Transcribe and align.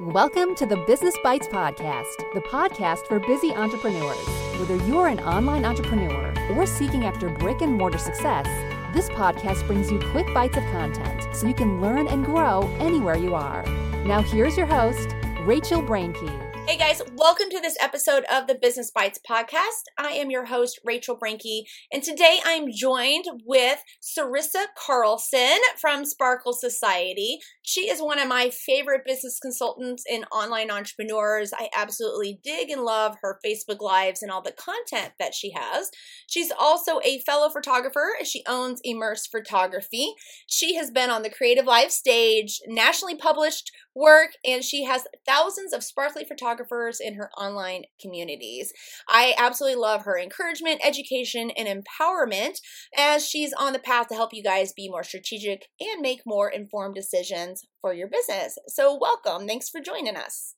Welcome 0.00 0.54
to 0.54 0.64
the 0.64 0.78
Business 0.86 1.14
Bites 1.22 1.46
Podcast, 1.46 2.32
the 2.32 2.40
podcast 2.40 3.06
for 3.06 3.20
busy 3.20 3.52
entrepreneurs. 3.52 4.26
Whether 4.58 4.76
you're 4.86 5.08
an 5.08 5.20
online 5.20 5.66
entrepreneur 5.66 6.32
or 6.52 6.64
seeking 6.64 7.04
after 7.04 7.28
brick 7.28 7.60
and 7.60 7.74
mortar 7.74 7.98
success, 7.98 8.46
this 8.94 9.10
podcast 9.10 9.66
brings 9.66 9.92
you 9.92 10.00
quick 10.12 10.26
bites 10.32 10.56
of 10.56 10.64
content 10.72 11.36
so 11.36 11.46
you 11.46 11.52
can 11.52 11.82
learn 11.82 12.08
and 12.08 12.24
grow 12.24 12.62
anywhere 12.78 13.16
you 13.16 13.34
are. 13.34 13.62
Now, 14.06 14.22
here's 14.22 14.56
your 14.56 14.64
host, 14.64 15.14
Rachel 15.42 15.82
Brenke. 15.82 16.49
Hey 16.70 16.76
guys, 16.76 17.02
welcome 17.16 17.50
to 17.50 17.58
this 17.58 17.76
episode 17.80 18.22
of 18.30 18.46
the 18.46 18.54
Business 18.54 18.92
Bites 18.92 19.18
podcast. 19.28 19.82
I 19.98 20.10
am 20.10 20.30
your 20.30 20.44
host, 20.44 20.78
Rachel 20.84 21.18
Brenke, 21.18 21.62
and 21.92 22.00
today 22.00 22.38
I'm 22.44 22.70
joined 22.72 23.24
with 23.44 23.82
Sarissa 24.00 24.66
Carlson 24.78 25.58
from 25.80 26.04
Sparkle 26.04 26.52
Society. 26.52 27.40
She 27.62 27.90
is 27.90 28.00
one 28.00 28.20
of 28.20 28.28
my 28.28 28.50
favorite 28.50 29.04
business 29.04 29.40
consultants 29.40 30.04
and 30.08 30.24
online 30.30 30.70
entrepreneurs. 30.70 31.52
I 31.52 31.70
absolutely 31.76 32.38
dig 32.44 32.70
and 32.70 32.82
love 32.82 33.16
her 33.20 33.40
Facebook 33.44 33.80
Lives 33.80 34.22
and 34.22 34.30
all 34.30 34.40
the 34.40 34.52
content 34.52 35.14
that 35.18 35.34
she 35.34 35.50
has. 35.50 35.90
She's 36.28 36.52
also 36.56 37.00
a 37.04 37.20
fellow 37.26 37.50
photographer. 37.50 38.10
She 38.22 38.44
owns 38.46 38.80
Immerse 38.84 39.26
Photography. 39.26 40.14
She 40.46 40.76
has 40.76 40.92
been 40.92 41.10
on 41.10 41.22
the 41.22 41.30
Creative 41.30 41.66
Live 41.66 41.90
stage, 41.90 42.60
nationally 42.68 43.16
published 43.16 43.72
work, 43.92 44.34
and 44.46 44.62
she 44.62 44.84
has 44.84 45.02
thousands 45.26 45.72
of 45.72 45.82
sparkly 45.82 46.24
photographers 46.24 46.59
in 47.00 47.14
her 47.14 47.30
online 47.38 47.84
communities. 48.00 48.72
I 49.08 49.34
absolutely 49.38 49.80
love 49.80 50.04
her 50.04 50.18
encouragement, 50.18 50.80
education, 50.84 51.50
and 51.50 51.68
empowerment 51.68 52.60
as 52.96 53.28
she's 53.28 53.52
on 53.52 53.72
the 53.72 53.78
path 53.78 54.08
to 54.08 54.14
help 54.14 54.30
you 54.32 54.42
guys 54.42 54.72
be 54.72 54.88
more 54.88 55.04
strategic 55.04 55.68
and 55.80 56.00
make 56.00 56.20
more 56.26 56.48
informed 56.50 56.94
decisions 56.94 57.64
for 57.80 57.94
your 57.94 58.08
business. 58.08 58.58
So, 58.68 58.98
welcome. 59.00 59.46
Thanks 59.46 59.68
for 59.68 59.80
joining 59.80 60.16
us. 60.16 60.54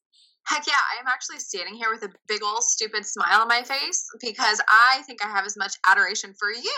Heck 0.46 0.66
yeah, 0.66 0.74
I 0.74 1.01
am 1.01 1.06
actually 1.06 1.38
standing 1.38 1.74
here 1.74 1.88
with 1.91 2.02
a 2.02 2.12
big 2.27 2.42
old 2.42 2.62
stupid 2.62 3.06
smile 3.06 3.43
on 3.43 3.48
my 3.48 3.62
face 3.62 4.07
because 4.21 4.60
I 4.68 5.02
think 5.07 5.24
I 5.24 5.29
have 5.29 5.46
as 5.46 5.57
much 5.57 5.74
adoration 5.87 6.34
for 6.38 6.51
you 6.51 6.73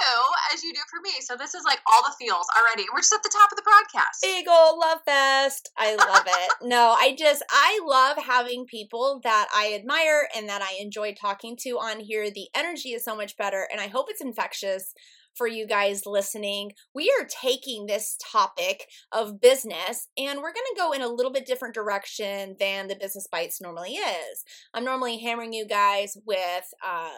as 0.52 0.62
you 0.62 0.72
do 0.72 0.80
for 0.90 1.00
me. 1.02 1.12
So 1.20 1.34
this 1.36 1.54
is 1.54 1.64
like 1.64 1.80
all 1.90 2.02
the 2.02 2.14
feels 2.18 2.46
already. 2.58 2.84
We're 2.92 3.00
just 3.00 3.14
at 3.14 3.22
the 3.22 3.32
top 3.32 3.50
of 3.50 3.56
the 3.56 3.62
podcast. 3.62 4.22
Big 4.22 4.46
old 4.48 4.78
love 4.78 4.98
fest. 5.06 5.70
I 5.78 5.96
love 5.96 6.24
it. 6.26 6.52
no, 6.62 6.94
I 6.98 7.14
just 7.18 7.42
I 7.50 7.80
love 7.86 8.18
having 8.18 8.66
people 8.66 9.20
that 9.24 9.48
I 9.54 9.72
admire 9.74 10.28
and 10.36 10.48
that 10.48 10.62
I 10.62 10.76
enjoy 10.80 11.14
talking 11.14 11.56
to 11.62 11.78
on 11.78 12.00
here. 12.00 12.30
The 12.30 12.48
energy 12.54 12.90
is 12.90 13.04
so 13.04 13.16
much 13.16 13.36
better 13.36 13.66
and 13.72 13.80
I 13.80 13.88
hope 13.88 14.06
it's 14.08 14.22
infectious 14.22 14.94
for 15.36 15.46
you 15.46 15.66
guys 15.66 16.06
listening. 16.06 16.72
We 16.94 17.12
are 17.18 17.27
taking 17.27 17.86
this 17.86 18.16
topic 18.32 18.86
of 19.12 19.40
business 19.40 20.08
and 20.16 20.38
we're 20.38 20.52
going 20.52 20.66
to 20.74 20.78
go 20.78 20.92
in 20.92 21.02
a 21.02 21.08
little 21.08 21.32
bit 21.32 21.46
different 21.46 21.74
direction 21.74 22.56
than 22.58 22.88
the 22.88 22.96
Business 22.96 23.27
Bites 23.30 23.60
normally 23.60 23.94
is. 23.94 24.44
I'm 24.72 24.84
normally 24.84 25.18
hammering 25.18 25.52
you 25.52 25.66
guys 25.66 26.16
with 26.27 26.64
uh, 26.86 27.08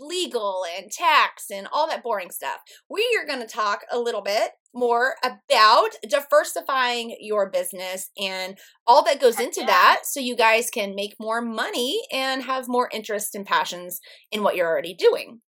legal 0.00 0.64
and 0.76 0.90
tax 0.90 1.50
and 1.50 1.68
all 1.72 1.88
that 1.88 2.02
boring 2.02 2.30
stuff. 2.30 2.58
We 2.88 3.06
are 3.20 3.26
going 3.26 3.46
to 3.46 3.52
talk 3.52 3.80
a 3.90 3.98
little 3.98 4.22
bit 4.22 4.52
more 4.74 5.14
about 5.24 5.90
diversifying 6.08 7.16
your 7.20 7.50
business 7.50 8.10
and 8.18 8.58
all 8.86 9.02
that 9.04 9.20
goes 9.20 9.40
into 9.40 9.64
that 9.66 10.00
so 10.04 10.20
you 10.20 10.36
guys 10.36 10.70
can 10.70 10.94
make 10.94 11.14
more 11.18 11.40
money 11.40 12.00
and 12.12 12.42
have 12.42 12.68
more 12.68 12.88
interest 12.92 13.34
and 13.34 13.46
passions 13.46 14.00
in 14.30 14.42
what 14.42 14.56
you're 14.56 14.68
already 14.68 14.94
doing. 14.94 15.40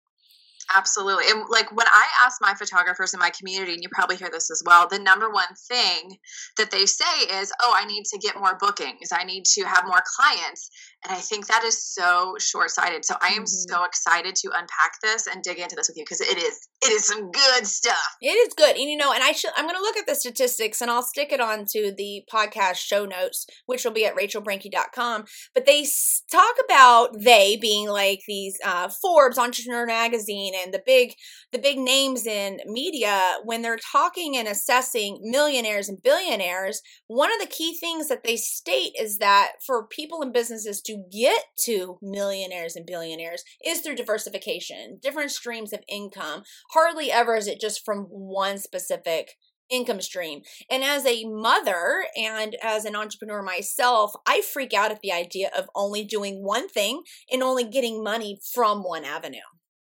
Absolutely. 0.75 1.25
And 1.31 1.45
like 1.49 1.75
when 1.75 1.87
I 1.87 2.07
ask 2.25 2.41
my 2.41 2.55
photographers 2.55 3.15
in 3.15 3.21
my 3.21 3.31
community, 3.31 3.73
and 3.73 3.83
you 3.83 3.89
probably 3.93 4.17
hear 4.17 4.31
this 4.31 4.51
as 4.51 4.63
well, 4.65 4.87
the 4.89 4.99
number 4.99 5.31
one 5.31 5.53
thing 5.69 6.17
that 6.57 6.71
they 6.71 6.87
say 6.87 7.41
is, 7.41 7.53
Oh, 7.63 7.75
I 7.79 7.87
need 7.87 8.05
to 8.07 8.19
get 8.19 8.39
more 8.39 8.57
bookings. 8.59 9.11
I 9.13 9.25
need 9.25 9.45
to 9.55 9.65
have 9.65 9.85
more 9.87 10.03
clients. 10.17 10.71
And 11.05 11.17
I 11.17 11.21
think 11.21 11.47
that 11.47 11.65
is 11.65 11.83
so 11.83 12.35
short 12.39 12.71
sighted. 12.71 13.05
So 13.05 13.15
I 13.23 13.29
am 13.29 13.45
mm-hmm. 13.45 13.47
so 13.47 13.85
excited 13.85 14.37
to 14.37 14.51
unpack 14.55 15.01
this 15.03 15.27
and 15.27 15.43
dig 15.43 15.59
into 15.59 15.75
this 15.75 15.89
with 15.89 15.97
you 15.97 16.05
because 16.05 16.21
it 16.21 16.37
is 16.37 16.69
it 16.83 16.93
is 16.93 17.07
some 17.07 17.31
good 17.31 17.67
stuff. 17.67 18.17
It 18.21 18.29
is 18.29 18.55
good. 18.55 18.77
And 18.77 18.89
you 18.89 18.97
know, 18.97 19.13
and 19.13 19.23
I 19.23 19.33
should 19.33 19.51
I'm 19.57 19.67
gonna 19.67 19.79
look 19.79 19.97
at 19.97 20.07
the 20.07 20.15
statistics 20.15 20.81
and 20.81 20.91
I'll 20.91 21.03
stick 21.03 21.33
it 21.33 21.41
onto 21.41 21.95
the 21.95 22.23
podcast 22.33 22.77
show 22.77 23.07
notes, 23.07 23.47
which 23.67 23.85
will 23.85 23.93
be 23.93 24.05
at 24.05 24.15
rachelbrenke.com. 24.15 25.25
But 25.55 25.67
they 25.67 25.87
talk 26.31 26.55
about 26.63 27.19
they 27.19 27.57
being 27.57 27.89
like 27.89 28.21
these 28.29 28.59
uh, 28.65 28.91
Forbes 29.01 29.39
Entrepreneur 29.39 29.87
Magazine 29.87 30.53
and 30.63 30.73
the 30.73 30.83
big 30.85 31.15
the 31.53 31.59
big 31.59 31.79
names 31.79 32.27
in 32.27 32.59
media 32.67 33.39
when 33.45 33.63
they're 33.63 33.79
talking 33.93 34.37
and 34.37 34.49
assessing 34.49 35.21
millionaires 35.23 35.89
and 35.89 36.03
billionaires, 36.03 36.81
one 37.07 37.33
of 37.33 37.41
the 37.41 37.47
key 37.47 37.77
things 37.79 38.09
that 38.09 38.25
they 38.25 38.37
state 38.37 38.93
is 38.99 39.19
that 39.19 39.53
for 39.67 39.87
people 39.87 40.23
and 40.23 40.33
businesses 40.33 40.81
to 40.83 41.03
get 41.13 41.45
to 41.65 41.99
millionaires 42.03 42.77
and 42.77 42.87
billionaires 42.87 43.43
is 43.65 43.81
through 43.81 43.97
diversification, 43.97 44.99
different 45.03 45.31
streams 45.31 45.73
of 45.73 45.81
income. 45.89 46.43
Hardly 46.73 47.11
ever 47.11 47.37
is 47.37 47.47
it 47.47 47.61
just 47.61 47.85
from 47.85 48.05
one 48.11 48.59
specific 48.59 49.37
income 49.71 50.01
stream. 50.01 50.43
And 50.71 50.83
as 50.83 51.07
a 51.07 51.25
mother 51.25 52.05
and 52.17 52.57
as 52.63 52.85
an 52.85 52.97
entrepreneur 52.97 53.43
myself, 53.43 54.13
I 54.27 54.43
freak 54.43 54.75
out 54.75 54.91
at 54.91 55.01
the 55.01 55.13
idea 55.13 55.51
of 55.57 55.71
only 55.75 56.05
doing 56.05 56.43
one 56.45 56.69
thing 56.69 57.03
and 57.31 57.43
only 57.43 57.65
getting 57.65 58.03
money 58.03 58.39
from 58.53 58.83
one 58.83 59.05
avenue. 59.05 59.39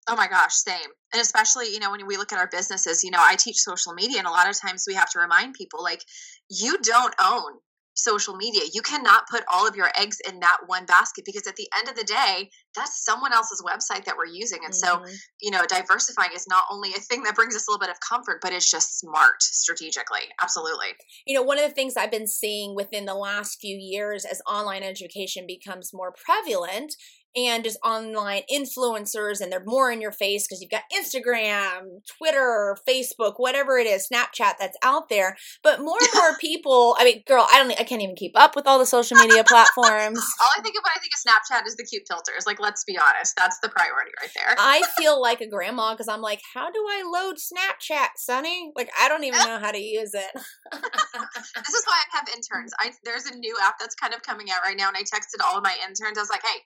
Oh 0.09 0.17
my 0.17 0.27
gosh, 0.27 0.55
same. 0.55 0.91
And 1.13 1.23
especially, 1.23 1.73
you 1.73 1.79
know, 1.79 1.91
when 1.91 2.07
we 2.07 2.17
look 2.17 2.33
at 2.33 2.39
our 2.39 2.49
businesses, 2.49 3.05
you 3.05 3.11
know, 3.11 3.21
I 3.21 3.37
teach 3.37 3.59
social 3.59 3.93
media 3.93 4.19
and 4.19 4.27
a 4.27 4.31
lot 4.31 4.49
of 4.49 4.61
times 4.61 4.85
we 4.87 4.95
have 4.95 5.11
to 5.11 5.21
remind 5.21 5.55
people 5.55 5.83
like 5.83 6.03
you 6.49 6.79
don't 6.79 7.15
own 7.23 7.53
social 7.95 8.35
media. 8.37 8.63
You 8.73 8.83
cannot 8.83 9.29
put 9.31 9.45
all 9.53 9.67
of 9.67 9.77
your 9.77 9.91
eggs 9.99 10.19
in 10.29 10.41
that 10.41 10.59
one 10.67 10.87
basket 10.87 11.25
because 11.25 11.47
at 11.47 11.57
the 11.57 11.69
end 11.79 11.89
of 11.89 11.95
the 11.95 12.05
day, 12.05 12.51
that's 12.75 13.05
someone 13.05 13.33
else's 13.33 13.63
website 13.63 14.05
that 14.05 14.17
we're 14.17 14.33
using. 14.33 14.61
And 14.65 14.73
mm-hmm. 14.73 15.05
so, 15.05 15.17
you 15.41 15.51
know, 15.51 15.65
diversifying 15.69 16.31
is 16.35 16.47
not 16.49 16.65
only 16.71 16.91
a 16.91 17.01
thing 17.01 17.23
that 17.25 17.35
brings 17.35 17.55
us 17.55 17.69
a 17.69 17.71
little 17.71 17.81
bit 17.81 17.91
of 17.91 18.01
comfort, 18.01 18.39
but 18.41 18.53
it's 18.53 18.71
just 18.71 18.99
smart 18.99 19.43
strategically. 19.43 20.23
Absolutely. 20.41 20.89
You 21.27 21.37
know, 21.37 21.43
one 21.43 21.59
of 21.59 21.69
the 21.69 21.75
things 21.75 21.97
I've 21.97 22.11
been 22.11 22.27
seeing 22.27 22.75
within 22.75 23.05
the 23.05 23.15
last 23.15 23.61
few 23.61 23.77
years 23.77 24.25
as 24.25 24.41
online 24.49 24.83
education 24.83 25.45
becomes 25.47 25.93
more 25.93 26.13
prevalent 26.13 26.95
and 27.37 27.65
just 27.65 27.79
online 27.85 28.43
influencers 28.53 29.41
and 29.41 29.51
they're 29.51 29.65
more 29.65 29.91
in 29.91 30.01
your 30.01 30.13
face 30.13 30.47
because 30.47 30.61
you've 30.61 30.71
got 30.71 30.83
Instagram, 30.95 32.01
Twitter, 32.19 32.77
Facebook, 32.89 33.35
whatever 33.37 33.79
it 33.79 33.87
is, 33.87 34.09
Snapchat 34.13 34.55
that's 34.59 34.77
out 34.83 35.09
there. 35.09 35.37
But 35.63 35.81
more 35.81 35.99
and 36.01 36.09
more 36.15 36.37
people, 36.39 36.97
I 36.99 37.05
mean, 37.05 37.23
girl, 37.27 37.47
I 37.53 37.59
don't 37.59 37.73
I 37.73 37.85
can't 37.85 38.03
even 38.03 38.17
keep 38.17 38.33
up 38.35 38.55
with 38.55 38.67
all 38.67 38.79
the 38.79 38.87
social 38.87 39.17
media 39.17 39.45
platforms. 39.49 40.21
all 40.41 40.51
I 40.57 40.61
think 40.61 40.77
of 40.77 40.83
when 40.83 40.93
I 40.95 41.01
think 41.01 41.13
of 41.15 41.21
Snapchat 41.21 41.67
is 41.67 41.77
the 41.77 41.85
cute 41.85 42.05
filters. 42.09 42.45
Like 42.47 42.61
let's 42.61 42.85
be 42.85 42.99
honest, 42.99 43.35
that's 43.37 43.59
the 43.61 43.69
priority 43.69 44.13
right 44.21 44.31
there. 44.37 44.55
I 44.59 44.83
feel 44.99 45.21
like 45.21 45.41
a 45.41 45.49
grandma 45.49 45.93
because 45.93 46.09
I'm 46.09 46.21
like, 46.21 46.41
how 46.55 46.71
do 46.71 46.79
I 46.79 47.03
load 47.05 47.37
Snapchat, 47.37 48.09
Sonny? 48.17 48.73
Like 48.77 48.91
I 49.01 49.09
don't 49.09 49.25
even 49.25 49.41
know 49.41 49.59
how 49.59 49.71
to 49.71 49.81
use 49.81 50.13
it. 50.15 50.31
this 50.73 51.75
is 51.75 51.85
why 51.87 51.99
I 51.99 52.17
have 52.17 52.29
interns. 52.29 52.73
I 52.79 52.93
there's 53.05 53.27
a 53.27 53.37
new 53.37 53.57
app 53.63 53.79
that's 53.79 53.95
kind 53.95 54.15
of 54.15 54.23
coming 54.23 54.49
out 54.51 54.61
right 54.65 54.77
now 54.77 54.89
and 54.89 54.97
I 54.97 55.03
texted 55.03 55.45
all 55.45 55.57
of 55.57 55.65
my 55.65 55.75
interns. 55.83 56.19
I 56.19 56.21
was 56.21 56.31
like, 56.31 56.43
"Hey, 56.43 56.61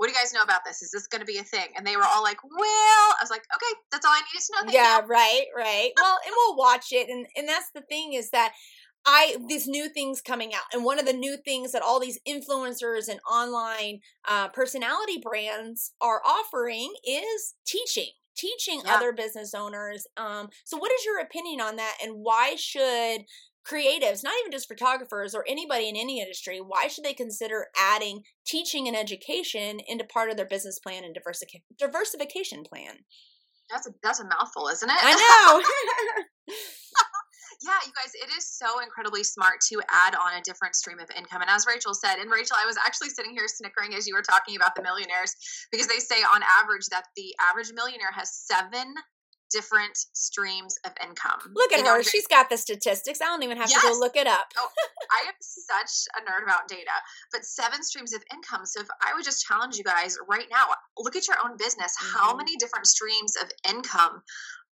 what 0.00 0.06
do 0.06 0.14
you 0.14 0.18
guys 0.18 0.32
know 0.32 0.40
about 0.40 0.62
this? 0.64 0.80
Is 0.80 0.90
this 0.90 1.06
going 1.06 1.20
to 1.20 1.26
be 1.26 1.36
a 1.36 1.42
thing? 1.42 1.66
And 1.76 1.86
they 1.86 1.94
were 1.94 2.06
all 2.06 2.22
like, 2.22 2.42
well, 2.42 2.58
I 2.58 3.18
was 3.20 3.28
like, 3.28 3.42
okay, 3.54 3.80
that's 3.92 4.06
all 4.06 4.12
I 4.12 4.22
needed 4.32 4.46
to 4.46 4.52
know. 4.54 4.60
Thank 4.62 4.72
yeah, 4.72 5.02
you. 5.02 5.06
right, 5.06 5.44
right. 5.54 5.90
well, 5.94 6.16
and 6.24 6.34
we'll 6.34 6.56
watch 6.56 6.86
it. 6.90 7.10
And, 7.10 7.26
and 7.36 7.46
that's 7.46 7.70
the 7.74 7.82
thing 7.82 8.14
is 8.14 8.30
that 8.30 8.52
I 9.04 9.36
these 9.46 9.66
new 9.66 9.90
things 9.90 10.22
coming 10.22 10.54
out, 10.54 10.62
and 10.72 10.84
one 10.84 10.98
of 10.98 11.04
the 11.04 11.12
new 11.12 11.36
things 11.36 11.72
that 11.72 11.82
all 11.82 12.00
these 12.00 12.18
influencers 12.26 13.08
and 13.08 13.20
online 13.30 14.00
uh, 14.26 14.48
personality 14.48 15.18
brands 15.22 15.92
are 16.00 16.22
offering 16.26 16.92
is 17.06 17.54
teaching 17.66 18.12
teaching 18.36 18.82
yeah. 18.84 18.94
other 18.94 19.12
business 19.12 19.54
owners. 19.54 20.06
Um, 20.16 20.48
so, 20.64 20.78
what 20.78 20.92
is 20.92 21.04
your 21.04 21.20
opinion 21.20 21.60
on 21.60 21.76
that, 21.76 21.96
and 22.02 22.12
why 22.16 22.56
should 22.56 23.22
creatives, 23.66 24.24
not 24.24 24.34
even 24.40 24.52
just 24.52 24.68
photographers 24.68 25.34
or 25.34 25.44
anybody 25.48 25.88
in 25.88 25.96
any 25.96 26.20
industry, 26.20 26.58
why 26.58 26.88
should 26.88 27.04
they 27.04 27.14
consider 27.14 27.66
adding 27.78 28.22
teaching 28.46 28.88
and 28.88 28.96
education 28.96 29.80
into 29.86 30.04
part 30.04 30.30
of 30.30 30.36
their 30.36 30.46
business 30.46 30.78
plan 30.78 31.04
and 31.04 31.14
diversific- 31.14 31.62
diversification 31.78 32.64
plan? 32.64 33.04
That's 33.70 33.86
a 33.86 33.90
that's 34.02 34.20
a 34.20 34.24
mouthful, 34.24 34.68
isn't 34.68 34.90
it? 34.90 34.96
I 34.98 35.14
know. 35.22 36.54
yeah, 37.62 37.78
you 37.86 37.92
guys, 37.94 38.12
it 38.14 38.34
is 38.36 38.48
so 38.48 38.80
incredibly 38.82 39.22
smart 39.22 39.60
to 39.68 39.80
add 39.90 40.14
on 40.16 40.38
a 40.38 40.42
different 40.42 40.74
stream 40.74 40.98
of 40.98 41.08
income. 41.16 41.42
And 41.42 41.50
as 41.50 41.66
Rachel 41.68 41.94
said, 41.94 42.16
and 42.18 42.30
Rachel, 42.30 42.56
I 42.58 42.66
was 42.66 42.76
actually 42.84 43.10
sitting 43.10 43.32
here 43.32 43.46
snickering 43.46 43.94
as 43.94 44.08
you 44.08 44.14
were 44.14 44.22
talking 44.22 44.56
about 44.56 44.74
the 44.74 44.82
millionaires 44.82 45.36
because 45.70 45.86
they 45.86 45.98
say 45.98 46.22
on 46.22 46.42
average 46.42 46.86
that 46.90 47.04
the 47.16 47.34
average 47.40 47.70
millionaire 47.72 48.12
has 48.12 48.34
seven 48.34 48.94
different 49.50 49.96
streams 50.12 50.76
of 50.84 50.92
income. 51.02 51.40
Look 51.54 51.72
at 51.72 51.86
her. 51.86 52.02
She's 52.02 52.26
got 52.26 52.50
the 52.50 52.56
statistics. 52.56 53.20
I 53.20 53.26
don't 53.26 53.42
even 53.42 53.56
have 53.56 53.70
yes. 53.70 53.82
to 53.82 53.88
go 53.88 53.98
look 53.98 54.16
it 54.16 54.26
up. 54.26 54.46
oh, 54.58 54.68
I 55.10 55.28
am 55.28 55.34
such 55.40 56.08
a 56.16 56.20
nerd 56.22 56.44
about 56.44 56.68
data, 56.68 56.90
but 57.32 57.44
seven 57.44 57.82
streams 57.82 58.14
of 58.14 58.22
income. 58.32 58.64
So 58.64 58.80
if 58.80 58.88
I 59.02 59.14
would 59.14 59.24
just 59.24 59.44
challenge 59.44 59.76
you 59.76 59.84
guys 59.84 60.16
right 60.28 60.46
now, 60.50 60.66
look 60.98 61.16
at 61.16 61.26
your 61.28 61.36
own 61.44 61.56
business. 61.56 61.94
Mm-hmm. 61.96 62.18
How 62.18 62.36
many 62.36 62.56
different 62.56 62.86
streams 62.86 63.36
of 63.36 63.50
income 63.68 64.22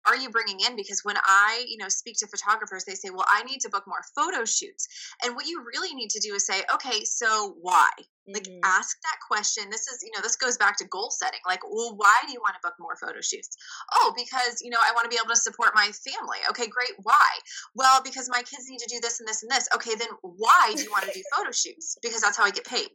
are 0.05 0.15
you 0.15 0.29
bringing 0.29 0.59
in? 0.59 0.75
Because 0.75 1.01
when 1.03 1.17
i 1.25 1.65
you 1.67 1.77
know 1.77 1.89
speak 1.89 2.17
to 2.19 2.27
photographers 2.27 2.83
they 2.85 2.95
say 2.95 3.09
well 3.09 3.25
i 3.29 3.43
need 3.43 3.59
to 3.61 3.69
book 3.69 3.85
more 3.87 4.03
photo 4.15 4.45
shoots. 4.45 4.87
And 5.23 5.35
what 5.35 5.47
you 5.47 5.63
really 5.65 5.93
need 5.95 6.09
to 6.11 6.19
do 6.19 6.35
is 6.35 6.45
say 6.45 6.63
okay 6.73 7.03
so 7.03 7.55
why? 7.61 7.89
Like 8.27 8.47
Mhm. 8.47 8.59
ask 8.63 8.95
that 9.01 9.17
question. 9.27 9.69
This 9.69 9.87
is 9.87 9.99
you 10.01 10.11
know 10.15 10.21
this 10.21 10.35
goes 10.37 10.57
back 10.57 10.77
to 10.77 10.85
goal 10.85 11.11
setting. 11.11 11.41
Like 11.45 11.61
well 11.63 11.95
why 11.95 12.17
do 12.25 12.31
you 12.31 12.39
want 12.39 12.55
to 12.55 12.61
book 12.65 12.75
more 12.79 12.95
photo 12.95 13.21
shoots? 13.21 13.55
Oh 13.93 14.13
because 14.15 14.61
you 14.61 14.69
know 14.69 14.79
i 14.81 14.91
want 14.93 15.05
to 15.05 15.09
be 15.09 15.17
able 15.17 15.33
to 15.33 15.35
support 15.35 15.71
my 15.75 15.91
family. 15.91 16.39
Okay 16.49 16.67
great 16.67 16.93
why? 17.03 17.29
Well 17.75 18.01
because 18.03 18.29
my 18.29 18.43
kids 18.43 18.65
need 18.69 18.79
to 18.79 18.89
do 18.93 18.99
this 19.01 19.19
and 19.19 19.27
this 19.27 19.43
and 19.43 19.51
this. 19.51 19.67
Okay 19.75 19.95
then 19.95 20.09
why 20.21 20.73
do 20.75 20.83
you 20.83 20.91
want 20.91 21.05
to 21.05 21.11
do 21.13 21.23
photo 21.35 21.51
shoots? 21.51 21.97
Because 22.01 22.21
that's 22.21 22.37
how 22.37 22.43
i 22.45 22.51
get 22.51 22.65
paid 22.65 22.91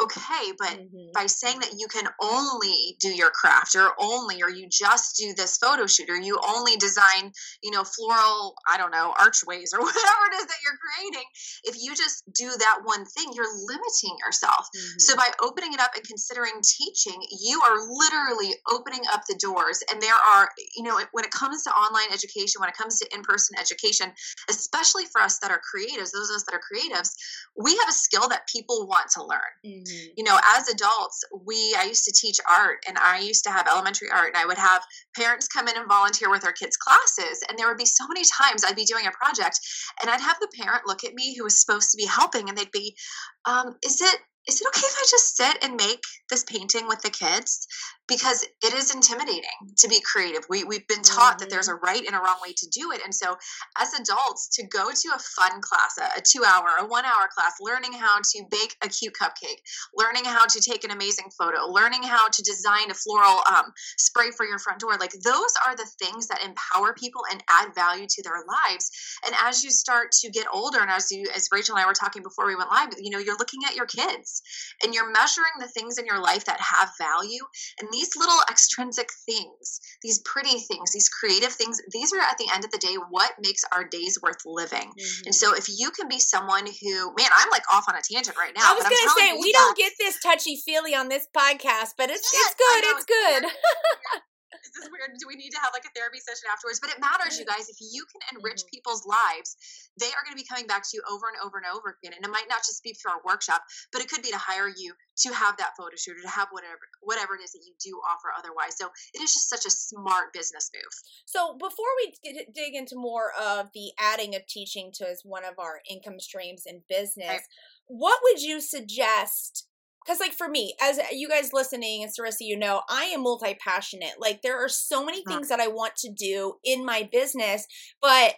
okay 0.00 0.52
but 0.58 0.76
Mhm. 0.78 1.12
by 1.14 1.26
saying 1.26 1.58
that 1.60 1.72
you 1.78 1.88
can 1.88 2.06
only 2.20 2.96
do 3.00 3.08
your 3.08 3.30
craft 3.30 3.74
or 3.74 3.94
only 3.98 4.42
or 4.42 4.50
you 4.50 4.68
just 4.68 5.16
do 5.16 5.32
this 5.34 5.56
photo 5.56 5.86
shoot 5.86 6.10
or 6.10 6.16
you 6.20 6.38
only 6.46 6.76
design 6.76 7.32
you 7.62 7.70
know 7.70 7.82
floral 7.84 8.54
i 8.68 8.76
don't 8.76 8.90
know 8.90 9.14
archways 9.18 9.72
or 9.72 9.80
whatever 9.86 10.22
it 10.30 10.34
is 10.40 10.46
that 10.46 10.56
you're 10.64 10.76
creating 10.76 11.24
if 11.64 11.76
you 11.80 11.94
just 11.94 12.22
do 12.34 12.50
that 12.58 12.80
one 12.84 13.04
thing 13.06 13.32
you're 13.32 13.54
limiting 13.66 14.16
yourself 14.24 14.68
so 14.98 15.14
Mhm. 15.14 15.16
by 15.16 15.30
opening 15.40 15.72
it 15.72 15.80
up 15.80 15.94
and 15.96 16.06
considering 16.06 16.60
teaching 16.62 17.18
you 17.40 17.60
are 17.62 17.78
literally 17.88 18.54
opening 18.68 19.06
up 19.12 19.22
the 19.28 19.36
doors 19.36 19.82
and 19.90 20.02
there 20.02 20.14
are 20.34 20.50
you 20.76 20.82
know 20.82 21.00
when 21.12 21.24
it 21.24 21.30
comes 21.30 21.62
to 21.64 21.70
online 21.70 22.12
education 22.12 22.60
when 22.60 22.68
it 22.68 22.76
comes 22.76 22.98
to 22.98 23.14
in-person 23.14 23.58
education 23.58 24.12
especially 24.50 25.06
for 25.06 25.20
us 25.22 25.38
that 25.38 25.50
are 25.50 25.60
creatives 25.74 26.10
those 26.12 26.28
of 26.30 26.36
us 26.36 26.44
that 26.44 26.54
are 26.54 26.60
creatives 26.60 27.14
we 27.56 27.76
have 27.78 27.88
a 27.88 27.92
skill 27.92 28.28
that 28.28 28.46
people 28.48 28.86
want 28.86 29.08
to 29.10 29.22
learn 29.24 29.40
Mhm. 29.66 30.12
you 30.16 30.22
know 30.22 30.38
as 30.56 30.68
adults 30.68 31.24
we 31.44 31.74
i 31.78 31.84
used 31.84 32.04
to 32.04 32.12
teach 32.12 32.38
art 32.48 32.84
and 32.86 32.96
i 32.98 33.18
used 33.18 33.42
to 33.44 33.50
have 33.50 33.66
elementary 33.66 34.08
art 34.10 34.28
and 34.28 34.36
i 34.36 34.46
would 34.46 34.58
have 34.58 34.82
parents 35.16 35.48
come 35.48 35.66
in 35.66 35.76
and 35.76 35.88
volunteer 35.88 36.30
with 36.30 36.44
our 36.44 36.52
kids 36.52 36.76
classes 36.76 37.42
and 37.48 37.58
there 37.58 37.66
would 37.66 37.76
be 37.76 37.84
so 37.84 38.06
many 38.06 38.22
times 38.24 38.64
i'd 38.64 38.76
be 38.76 38.84
doing 38.84 39.06
a 39.06 39.10
project 39.10 39.58
and 40.00 40.10
i'd 40.10 40.20
have 40.20 40.38
the 40.40 40.48
parent 40.60 40.82
look 40.86 41.02
at 41.04 41.14
me 41.14 41.34
who 41.36 41.44
was 41.44 41.60
supposed 41.60 41.90
to 41.90 41.96
be 41.96 42.06
helping 42.06 42.48
and 42.48 42.56
they'd 42.56 42.70
be 42.70 42.96
um, 43.44 43.74
is 43.84 44.00
it 44.00 44.20
is 44.48 44.60
it 44.60 44.68
okay 44.68 44.86
if 44.86 44.96
I 44.96 45.04
just 45.10 45.36
sit 45.36 45.58
and 45.64 45.74
make 45.74 46.02
this 46.30 46.44
painting 46.44 46.86
with 46.86 47.02
the 47.02 47.10
kids? 47.10 47.66
Because 48.06 48.46
it 48.62 48.72
is 48.72 48.94
intimidating 48.94 49.74
to 49.78 49.88
be 49.88 50.00
creative. 50.00 50.44
We, 50.48 50.62
we've 50.62 50.86
been 50.86 51.02
taught 51.02 51.40
that 51.40 51.50
there's 51.50 51.66
a 51.66 51.74
right 51.74 52.06
and 52.06 52.14
a 52.14 52.20
wrong 52.20 52.36
way 52.40 52.52
to 52.56 52.68
do 52.70 52.92
it. 52.92 53.00
And 53.04 53.12
so, 53.12 53.36
as 53.76 53.92
adults, 53.94 54.48
to 54.54 54.66
go 54.68 54.90
to 54.90 55.08
a 55.14 55.18
fun 55.18 55.60
class, 55.60 55.98
a, 55.98 56.20
a 56.20 56.22
two 56.22 56.44
hour, 56.46 56.68
a 56.78 56.86
one 56.86 57.04
hour 57.04 57.28
class, 57.34 57.54
learning 57.60 57.92
how 57.94 58.18
to 58.18 58.44
bake 58.48 58.76
a 58.84 58.88
cute 58.88 59.14
cupcake, 59.20 59.58
learning 59.96 60.24
how 60.24 60.46
to 60.46 60.60
take 60.60 60.84
an 60.84 60.92
amazing 60.92 61.26
photo, 61.36 61.66
learning 61.66 62.04
how 62.04 62.28
to 62.28 62.42
design 62.42 62.88
a 62.92 62.94
floral 62.94 63.40
um, 63.50 63.72
spray 63.98 64.30
for 64.30 64.46
your 64.46 64.60
front 64.60 64.78
door, 64.78 64.96
like 65.00 65.12
those 65.24 65.52
are 65.66 65.74
the 65.74 65.88
things 66.00 66.28
that 66.28 66.44
empower 66.44 66.94
people 66.94 67.22
and 67.32 67.42
add 67.50 67.74
value 67.74 68.06
to 68.08 68.22
their 68.22 68.44
lives. 68.46 68.90
And 69.26 69.34
as 69.42 69.64
you 69.64 69.70
start 69.70 70.12
to 70.22 70.30
get 70.30 70.46
older, 70.52 70.78
and 70.78 70.90
as 70.90 71.10
you, 71.10 71.24
as 71.34 71.48
Rachel 71.50 71.74
and 71.74 71.84
I 71.84 71.88
were 71.88 71.94
talking 71.94 72.22
before 72.22 72.46
we 72.46 72.54
went 72.54 72.70
live, 72.70 72.90
you 73.00 73.10
know, 73.10 73.18
you're 73.18 73.36
looking 73.36 73.62
at 73.66 73.74
your 73.74 73.86
kids 73.86 74.35
and 74.82 74.94
you're 74.94 75.10
measuring 75.10 75.52
the 75.60 75.68
things 75.68 75.98
in 75.98 76.06
your 76.06 76.20
life 76.20 76.44
that 76.44 76.60
have 76.60 76.90
value 76.98 77.44
and 77.80 77.88
these 77.92 78.10
little 78.16 78.40
extrinsic 78.50 79.08
things 79.24 79.80
these 80.02 80.20
pretty 80.24 80.58
things 80.58 80.90
these 80.92 81.08
creative 81.08 81.52
things 81.52 81.80
these 81.92 82.12
are 82.12 82.20
at 82.20 82.36
the 82.38 82.48
end 82.54 82.64
of 82.64 82.70
the 82.70 82.78
day 82.78 82.94
what 83.10 83.32
makes 83.40 83.62
our 83.72 83.84
days 83.84 84.18
worth 84.22 84.38
living 84.44 84.92
Mhm. 84.98 85.26
and 85.26 85.34
so 85.34 85.54
if 85.54 85.66
you 85.68 85.90
can 85.90 86.08
be 86.08 86.18
someone 86.18 86.66
who 86.66 87.12
man 87.18 87.30
i'm 87.38 87.50
like 87.50 87.64
off 87.72 87.84
on 87.88 87.94
a 87.96 88.00
tangent 88.02 88.36
right 88.36 88.54
now 88.56 88.62
I 88.70 88.74
was 88.74 88.82
gonna 88.84 89.14
say 89.18 89.32
we 89.40 89.52
that- 89.52 89.58
don't 89.58 89.76
get 89.76 89.92
this 89.98 90.16
touchy 90.22 90.56
feely 90.64 90.94
on 90.94 91.08
this 91.08 91.26
podcast, 91.36 91.90
but 91.96 92.10
it's 92.10 92.28
Yes, 92.32 92.52
it's 92.52 92.54
good. 92.58 92.84
It's 92.96 93.04
good. 93.04 94.22
is 94.64 94.72
this 94.72 94.88
weird? 94.90 95.16
Do 95.18 95.26
we 95.28 95.36
need 95.36 95.50
to 95.50 95.60
have 95.60 95.72
like 95.72 95.84
a 95.84 95.92
therapy 95.94 96.18
session 96.20 96.48
afterwards? 96.52 96.80
But 96.80 96.90
it 96.90 97.00
matters, 97.00 97.38
you 97.38 97.44
guys. 97.44 97.68
If 97.68 97.76
you 97.80 98.06
can 98.06 98.20
enrich 98.38 98.62
Mhm. 98.64 98.70
people's 98.70 99.04
lives, 99.06 99.56
they 99.98 100.06
are 100.12 100.22
going 100.24 100.36
to 100.36 100.40
be 100.40 100.46
coming 100.46 100.66
back 100.66 100.82
to 100.88 100.90
you 100.96 101.02
over 101.10 101.28
and 101.28 101.36
over 101.42 101.58
and 101.58 101.66
over 101.66 101.96
again. 102.00 102.12
And 102.16 102.24
it 102.24 102.30
might 102.30 102.48
not 102.48 102.64
just 102.64 102.82
be 102.82 102.94
for 102.94 103.10
a 103.12 103.18
workshop, 103.24 103.62
but 103.92 104.00
it 104.02 104.08
could 104.08 104.22
be 104.22 104.30
to 104.30 104.38
hire 104.38 104.68
you 104.68 104.94
to 105.26 105.32
have 105.32 105.56
that 105.56 105.72
photo 105.76 105.96
shoot 105.96 106.16
or 106.18 106.22
to 106.22 106.28
have 106.28 106.48
whatever 106.50 106.80
whatever 107.00 107.34
it 107.36 107.42
is 107.42 107.52
that 107.52 107.62
you 107.64 107.74
do 107.82 108.00
offer 108.08 108.32
otherwise. 108.36 108.76
So 108.76 108.92
it 109.14 109.20
is 109.22 109.32
just 109.32 109.48
such 109.48 109.64
a 109.64 109.70
smart 109.70 110.32
business 110.32 110.70
move. 110.74 110.92
So 111.24 111.54
before 111.54 111.86
we 111.96 112.14
d- 112.22 112.46
dig 112.52 112.74
into 112.74 112.96
more 112.96 113.32
of 113.32 113.70
the 113.72 113.92
adding 113.98 114.34
of 114.34 114.46
teaching 114.46 114.92
to 114.94 115.08
as 115.08 115.24
one 115.24 115.44
of 115.44 115.58
our 115.58 115.80
income 115.88 116.20
streams 116.20 116.66
in 116.66 116.82
business, 116.88 117.28
Right. 117.28 117.42
what 117.86 118.20
would 118.24 118.42
you 118.42 118.60
suggest? 118.60 119.68
Because 120.06 120.20
like 120.20 120.32
for 120.34 120.48
me, 120.48 120.74
as 120.80 121.00
you 121.12 121.28
guys 121.28 121.52
listening 121.52 122.02
and 122.02 122.12
Sarissa, 122.12 122.42
you 122.42 122.56
know, 122.56 122.82
I 122.88 123.04
am 123.06 123.22
multi 123.22 123.54
passionate. 123.54 124.14
Like 124.20 124.42
there 124.42 124.62
are 124.62 124.68
so 124.68 125.04
many 125.04 125.22
Mhm. 125.24 125.28
things 125.28 125.48
that 125.48 125.60
I 125.60 125.68
want 125.68 125.96
to 125.96 126.10
do 126.10 126.54
in 126.64 126.84
my 126.84 127.08
business, 127.10 127.66
but 128.00 128.36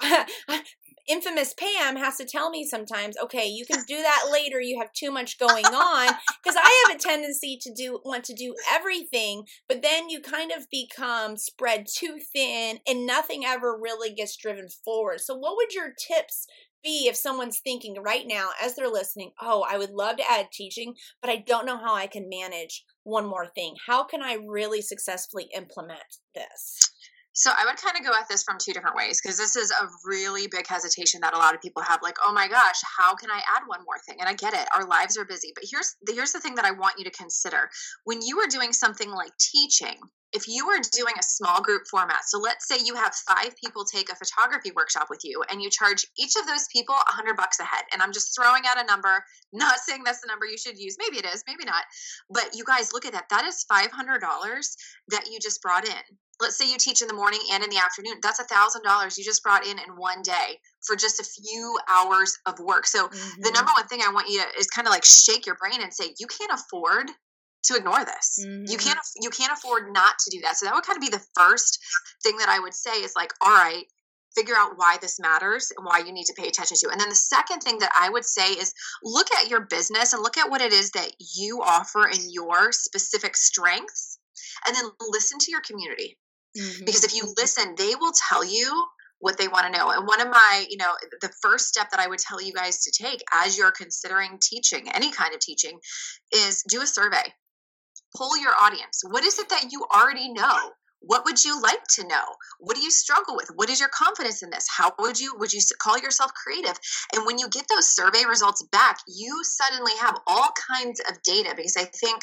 infamous 1.08 1.54
Pam 1.54 1.96
has 1.96 2.16
to 2.18 2.24
tell 2.24 2.50
me 2.50 2.64
sometimes, 2.64 3.16
okay, 3.16 3.46
you 3.46 3.64
can 3.66 3.82
do 3.88 3.96
that 3.96 4.28
later. 4.30 4.60
You 4.60 4.78
have 4.78 4.92
too 4.92 5.10
much 5.10 5.38
going 5.38 5.64
on 5.66 6.08
because 6.42 6.56
I 6.56 6.86
have 6.88 6.96
a 6.96 7.00
tendency 7.00 7.58
to 7.62 7.72
do 7.72 8.00
want 8.04 8.24
to 8.24 8.34
do 8.34 8.54
everything, 8.70 9.44
but 9.68 9.82
then 9.82 10.10
you 10.10 10.20
kind 10.20 10.52
of 10.52 10.68
become 10.70 11.36
spread 11.36 11.86
too 11.92 12.18
thin 12.32 12.80
and 12.86 13.06
nothing 13.06 13.44
ever 13.44 13.76
really 13.80 14.12
gets 14.14 14.36
driven 14.36 14.68
forward. 14.68 15.20
So 15.20 15.34
what 15.34 15.56
would 15.56 15.72
your 15.74 15.92
tips 15.92 16.46
be 16.88 17.06
if 17.06 17.16
someone's 17.16 17.60
thinking 17.60 17.96
right 18.02 18.26
now 18.26 18.48
as 18.62 18.74
they're 18.74 18.88
listening, 19.00 19.32
"Oh, 19.40 19.66
I 19.68 19.76
would 19.76 19.90
love 19.90 20.16
to 20.16 20.30
add 20.30 20.50
teaching, 20.50 20.94
but 21.20 21.30
I 21.30 21.36
don't 21.36 21.66
know 21.66 21.76
how 21.76 21.94
I 21.94 22.06
can 22.06 22.28
manage 22.28 22.84
one 23.02 23.26
more 23.26 23.46
thing. 23.46 23.76
How 23.86 24.04
can 24.04 24.22
I 24.22 24.38
really 24.46 24.80
successfully 24.80 25.48
implement 25.54 26.10
this?" 26.34 26.78
So 27.34 27.52
I 27.56 27.64
would 27.66 27.76
kind 27.76 27.96
of 27.96 28.04
go 28.04 28.18
at 28.18 28.28
this 28.28 28.42
from 28.42 28.56
two 28.58 28.72
different 28.72 28.96
ways 28.96 29.20
because 29.20 29.38
this 29.38 29.54
is 29.54 29.70
a 29.70 29.88
really 30.04 30.48
big 30.48 30.66
hesitation 30.66 31.20
that 31.20 31.34
a 31.34 31.38
lot 31.38 31.54
of 31.54 31.60
people 31.60 31.82
have. 31.82 32.00
Like, 32.02 32.16
oh 32.26 32.32
my 32.32 32.48
gosh, 32.48 32.80
how 32.98 33.14
can 33.14 33.30
I 33.30 33.40
add 33.54 33.62
one 33.66 33.84
more 33.84 33.98
thing? 34.04 34.16
And 34.18 34.28
I 34.28 34.34
get 34.34 34.54
it, 34.54 34.66
our 34.74 34.84
lives 34.84 35.16
are 35.16 35.24
busy. 35.24 35.52
But 35.54 35.64
here's 35.70 35.94
the, 36.02 36.14
here's 36.14 36.32
the 36.32 36.40
thing 36.40 36.56
that 36.56 36.64
I 36.64 36.72
want 36.72 36.98
you 36.98 37.04
to 37.04 37.10
consider: 37.10 37.70
when 38.04 38.22
you 38.22 38.40
are 38.40 38.48
doing 38.48 38.72
something 38.72 39.10
like 39.10 39.32
teaching, 39.38 39.98
if 40.32 40.46
you 40.46 40.68
are 40.68 40.80
doing 40.92 41.14
a 41.18 41.22
small 41.22 41.62
group 41.62 41.82
format, 41.90 42.20
so 42.26 42.38
let's 42.38 42.68
say 42.68 42.76
you 42.84 42.94
have 42.94 43.14
five 43.14 43.54
people 43.62 43.84
take 43.84 44.10
a 44.10 44.16
photography 44.16 44.72
workshop 44.76 45.08
with 45.10 45.20
you, 45.24 45.42
and 45.50 45.62
you 45.62 45.70
charge 45.70 46.06
each 46.18 46.34
of 46.40 46.46
those 46.46 46.66
people 46.72 46.94
a 46.94 47.12
hundred 47.12 47.36
bucks 47.36 47.60
a 47.60 47.64
head. 47.64 47.84
And 47.92 48.02
I'm 48.02 48.12
just 48.12 48.34
throwing 48.36 48.62
out 48.66 48.82
a 48.82 48.86
number, 48.86 49.24
not 49.52 49.78
saying 49.78 50.02
that's 50.04 50.20
the 50.20 50.28
number 50.28 50.46
you 50.46 50.58
should 50.58 50.78
use. 50.78 50.96
Maybe 50.98 51.18
it 51.18 51.26
is, 51.26 51.44
maybe 51.46 51.64
not. 51.64 51.84
But 52.30 52.50
you 52.54 52.64
guys 52.64 52.92
look 52.92 53.06
at 53.06 53.12
that. 53.12 53.28
That 53.30 53.44
is 53.44 53.64
five 53.68 53.90
hundred 53.90 54.20
dollars 54.20 54.76
that 55.08 55.26
you 55.30 55.38
just 55.40 55.62
brought 55.62 55.86
in 55.86 56.02
let's 56.40 56.56
say 56.56 56.70
you 56.70 56.78
teach 56.78 57.02
in 57.02 57.08
the 57.08 57.14
morning 57.14 57.40
and 57.52 57.64
in 57.64 57.70
the 57.70 57.78
afternoon 57.78 58.14
that's 58.22 58.38
a 58.38 58.44
thousand 58.44 58.82
dollars 58.82 59.18
you 59.18 59.24
just 59.24 59.42
brought 59.42 59.66
in 59.66 59.78
in 59.78 59.96
one 59.96 60.22
day 60.22 60.58
for 60.86 60.94
just 60.94 61.20
a 61.20 61.24
few 61.24 61.76
hours 61.90 62.36
of 62.46 62.58
work 62.60 62.86
so 62.86 63.08
the 63.08 63.16
Mm-hmm. 63.18 63.54
number 63.54 63.72
one 63.76 63.86
thing 63.88 64.00
i 64.06 64.12
want 64.12 64.28
you 64.28 64.40
to 64.40 64.58
is 64.58 64.66
kind 64.68 64.86
of 64.86 64.92
like 64.92 65.04
shake 65.04 65.46
your 65.46 65.56
brain 65.56 65.82
and 65.82 65.92
say 65.92 66.14
you 66.18 66.26
can't 66.26 66.52
afford 66.52 67.10
to 67.64 67.76
ignore 67.76 68.04
this. 68.04 68.38
You 68.38 68.78
Mhm. 68.78 68.84
can't 68.84 68.98
you 69.20 69.30
can't 69.30 69.52
afford 69.52 69.92
not 69.92 70.18
to 70.20 70.30
do 70.30 70.40
that. 70.42 70.56
So 70.56 70.66
that 70.66 70.74
would 70.74 70.84
kind 70.84 70.96
of 70.96 71.00
be 71.02 71.08
the 71.08 71.24
first 71.34 71.78
thing 72.22 72.36
that 72.38 72.48
i 72.48 72.58
would 72.58 72.74
say 72.74 73.02
is 73.02 73.12
like 73.14 73.32
all 73.40 73.52
right 73.52 73.86
figure 74.34 74.56
out 74.56 74.76
why 74.76 74.96
this 75.00 75.18
matters 75.20 75.70
and 75.76 75.86
why 75.86 75.98
you 75.98 76.12
need 76.12 76.24
to 76.26 76.34
pay 76.36 76.48
attention 76.48 76.76
to 76.76 76.88
and 76.90 77.00
then 77.00 77.08
the 77.08 77.14
second 77.14 77.60
thing 77.60 77.78
that 77.78 77.92
i 77.98 78.08
would 78.08 78.24
say 78.24 78.52
is 78.52 78.72
look 79.04 79.32
at 79.34 79.48
your 79.48 79.60
business 79.60 80.12
and 80.12 80.22
look 80.22 80.36
at 80.36 80.50
what 80.50 80.60
it 80.60 80.72
is 80.72 80.90
that 80.90 81.10
you 81.36 81.62
offer 81.62 82.08
in 82.08 82.28
your 82.30 82.72
specific 82.72 83.36
strengths 83.36 84.18
and 84.66 84.74
then 84.76 84.84
listen 85.10 85.38
to 85.38 85.50
your 85.50 85.60
community. 85.60 86.18
Mhm. 86.56 86.84
because 86.86 87.04
if 87.04 87.14
you 87.14 87.32
listen 87.36 87.74
they 87.76 87.94
will 87.94 88.12
tell 88.28 88.44
you 88.44 88.86
what 89.20 89.36
they 89.36 89.48
want 89.48 89.66
to 89.66 89.76
know. 89.76 89.90
And 89.90 90.06
one 90.06 90.20
of 90.20 90.28
my 90.28 90.66
you 90.68 90.76
know 90.76 90.92
the 91.20 91.32
first 91.42 91.68
step 91.68 91.90
that 91.90 92.00
i 92.00 92.06
would 92.08 92.18
tell 92.18 92.40
you 92.40 92.52
guys 92.52 92.82
to 92.84 92.90
take 92.90 93.20
as 93.32 93.56
you're 93.56 93.70
considering 93.72 94.38
teaching 94.42 94.90
any 94.92 95.10
kind 95.12 95.34
of 95.34 95.40
teaching 95.40 95.78
is 96.32 96.62
do 96.68 96.82
a 96.82 96.86
survey 96.86 97.32
poll 98.16 98.36
your 98.36 98.54
audience. 98.60 99.02
What 99.08 99.24
is 99.24 99.38
it 99.38 99.48
that 99.50 99.70
you 99.70 99.84
already 99.94 100.32
know? 100.32 100.72
What 101.00 101.24
would 101.24 101.44
you 101.44 101.60
like 101.62 101.84
to 101.94 102.08
know? 102.08 102.24
What 102.58 102.76
do 102.76 102.82
you 102.82 102.90
struggle 102.90 103.36
with? 103.36 103.50
What 103.54 103.70
is 103.70 103.78
your 103.78 103.88
confidence 103.90 104.42
in 104.42 104.50
this? 104.50 104.66
How 104.68 104.92
would 104.98 105.18
you 105.20 105.32
would 105.38 105.52
you 105.52 105.60
call 105.80 105.96
yourself 105.96 106.32
creative? 106.34 106.76
And 107.14 107.24
when 107.24 107.38
you 107.38 107.48
get 107.48 107.66
those 107.68 107.94
survey 107.94 108.24
results 108.28 108.64
back 108.72 108.98
you 109.06 109.42
suddenly 109.44 109.92
have 110.00 110.18
all 110.26 110.50
kinds 110.70 111.00
of 111.08 111.22
data 111.22 111.54
because 111.56 111.76
i 111.76 111.84
think 111.84 112.22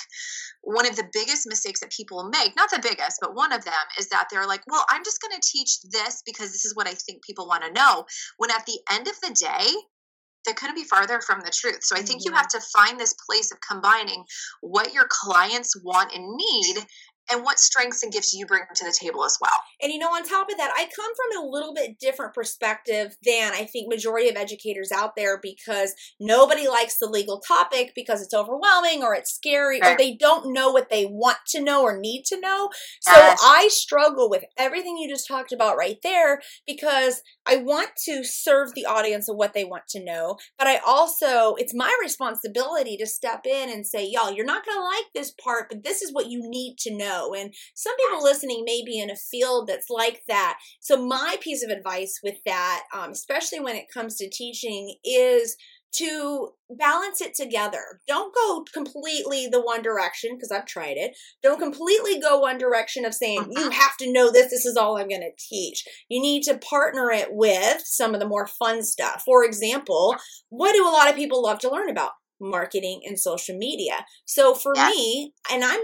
one 0.61 0.87
of 0.87 0.95
the 0.95 1.07
biggest 1.13 1.47
mistakes 1.47 1.79
that 1.79 1.91
people 1.91 2.29
make 2.29 2.55
not 2.55 2.69
the 2.69 2.79
biggest 2.81 3.17
but 3.21 3.35
one 3.35 3.51
of 3.51 3.63
them 3.65 3.73
is 3.99 4.09
that 4.09 4.27
they're 4.31 4.47
like 4.47 4.61
well 4.67 4.85
i'm 4.89 5.03
just 5.03 5.21
going 5.21 5.33
to 5.33 5.49
teach 5.51 5.81
this 5.91 6.21
because 6.25 6.51
this 6.51 6.65
is 6.65 6.75
what 6.75 6.87
i 6.87 6.93
think 6.93 7.23
people 7.23 7.47
want 7.47 7.63
to 7.63 7.71
know. 7.71 8.05
When 8.37 8.51
at 8.51 8.65
the 8.65 8.79
end 8.91 9.07
of 9.07 9.19
the 9.21 9.33
day 9.33 9.73
that 10.45 10.55
couldn't 10.55 10.75
be 10.75 10.83
farther 10.83 11.21
from 11.21 11.41
the 11.41 11.51
truth. 11.51 11.83
So 11.83 11.95
I 11.95 12.01
think 12.01 12.23
you 12.25 12.31
Mhm. 12.31 12.37
have 12.37 12.47
to 12.49 12.61
find 12.61 12.99
this 12.99 13.13
place 13.13 13.51
of 13.51 13.59
combining 13.61 14.25
what 14.61 14.93
your 14.93 15.07
clients 15.09 15.75
want 15.81 16.13
and 16.13 16.35
need 16.35 16.87
and 17.31 17.43
what 17.43 17.59
strengths 17.59 18.03
and 18.03 18.11
gifts 18.11 18.33
you 18.33 18.45
bring 18.45 18.63
to 18.73 18.85
the 18.85 18.95
table 18.97 19.25
as 19.25 19.37
well. 19.41 19.57
And 19.81 19.91
you 19.91 19.99
know, 19.99 20.09
on 20.09 20.23
top 20.23 20.49
of 20.49 20.57
that, 20.57 20.71
I 20.75 20.87
come 20.95 21.11
from 21.15 21.43
a 21.43 21.49
little 21.49 21.73
bit 21.73 21.99
different 21.99 22.33
perspective 22.33 23.17
than 23.23 23.53
I 23.53 23.65
think 23.65 23.89
majority 23.89 24.29
of 24.29 24.35
educators 24.35 24.91
out 24.91 25.15
there 25.15 25.39
because 25.41 25.93
nobody 26.19 26.67
likes 26.67 26.97
the 26.97 27.07
legal 27.07 27.39
topic 27.39 27.93
because 27.95 28.21
it's 28.21 28.33
overwhelming 28.33 29.03
or 29.03 29.15
it's 29.15 29.33
scary 29.33 29.79
right. 29.81 29.95
or 29.95 29.97
they 29.97 30.15
don't 30.15 30.53
know 30.53 30.71
what 30.71 30.89
they 30.89 31.05
want 31.05 31.37
to 31.47 31.61
know 31.61 31.83
or 31.83 31.97
need 31.99 32.23
to 32.25 32.39
know. 32.39 32.69
So 33.01 33.13
yes. 33.15 33.39
I 33.43 33.69
struggle 33.71 34.29
with 34.29 34.43
everything 34.57 34.97
you 34.97 35.09
just 35.09 35.27
talked 35.27 35.51
about 35.51 35.77
right 35.77 35.97
there 36.03 36.41
because 36.67 37.21
I 37.47 37.57
want 37.57 37.89
to 38.05 38.23
serve 38.23 38.73
the 38.73 38.85
audience 38.85 39.29
of 39.29 39.35
what 39.35 39.53
they 39.53 39.63
want 39.63 39.87
to 39.89 40.03
know, 40.03 40.37
but 40.57 40.67
I 40.67 40.79
also 40.85 41.55
it's 41.55 41.73
my 41.75 41.95
responsibility 42.01 42.97
to 42.97 43.05
step 43.05 43.45
in 43.45 43.69
and 43.69 43.85
say, 43.85 44.07
y'all, 44.07 44.31
you're 44.31 44.45
not 44.45 44.65
going 44.65 44.77
to 44.77 44.83
like 44.83 45.05
this 45.13 45.31
part, 45.31 45.69
but 45.69 45.83
this 45.83 46.01
is 46.01 46.13
what 46.13 46.29
you 46.29 46.41
need 46.43 46.77
to 46.79 46.95
know 46.95 47.14
know. 47.15 47.33
And 47.33 47.53
some 47.73 47.95
people 47.97 48.23
listening 48.23 48.63
may 48.65 48.83
be 48.85 48.99
in 48.99 49.09
a 49.09 49.15
field 49.15 49.67
that's 49.67 49.89
like 49.89 50.23
that. 50.27 50.57
So, 50.79 51.05
my 51.05 51.37
piece 51.41 51.63
of 51.63 51.69
advice 51.69 52.19
with 52.23 52.35
that, 52.45 52.83
um, 52.93 53.11
especially 53.11 53.59
when 53.59 53.75
it 53.75 53.91
comes 53.93 54.15
to 54.17 54.29
teaching, 54.29 54.95
is 55.03 55.55
to 55.97 56.49
balance 56.69 57.21
it 57.21 57.33
together. 57.33 58.01
Don't 58.07 58.33
go 58.35 58.65
completely 58.73 59.47
the 59.47 59.61
one 59.61 59.81
direction 59.81 60.31
because 60.35 60.51
I've 60.51 60.65
tried 60.65 60.97
it. 60.97 61.15
Don't 61.41 61.59
completely 61.59 62.19
go 62.19 62.39
one 62.39 62.57
direction 62.57 63.05
of 63.05 63.13
saying 63.13 63.45
you 63.51 63.61
uh-huh. 63.61 63.71
have 63.71 63.97
to 63.97 64.11
know 64.11 64.31
this, 64.31 64.49
this 64.49 64.65
is 64.65 64.75
all 64.75 64.97
I'm 64.97 65.07
going 65.07 65.21
to 65.21 65.31
teach. 65.37 65.85
You 66.09 66.21
need 66.21 66.43
to 66.43 66.57
partner 66.57 67.11
it 67.11 67.29
with 67.31 67.81
some 67.85 68.13
of 68.13 68.19
the 68.19 68.27
more 68.27 68.47
fun 68.47 68.83
stuff. 68.83 69.23
For 69.25 69.45
example, 69.45 70.15
what 70.49 70.73
do 70.73 70.85
a 70.85 70.91
lot 70.91 71.09
of 71.09 71.15
people 71.15 71.41
love 71.41 71.59
to 71.59 71.71
learn 71.71 71.89
about? 71.89 72.11
Marketing 72.41 73.01
and 73.05 73.17
social 73.17 73.57
media. 73.57 74.05
So 74.25 74.53
for 74.53 74.73
me, 74.75 75.31
and 75.49 75.63
I'm 75.63 75.79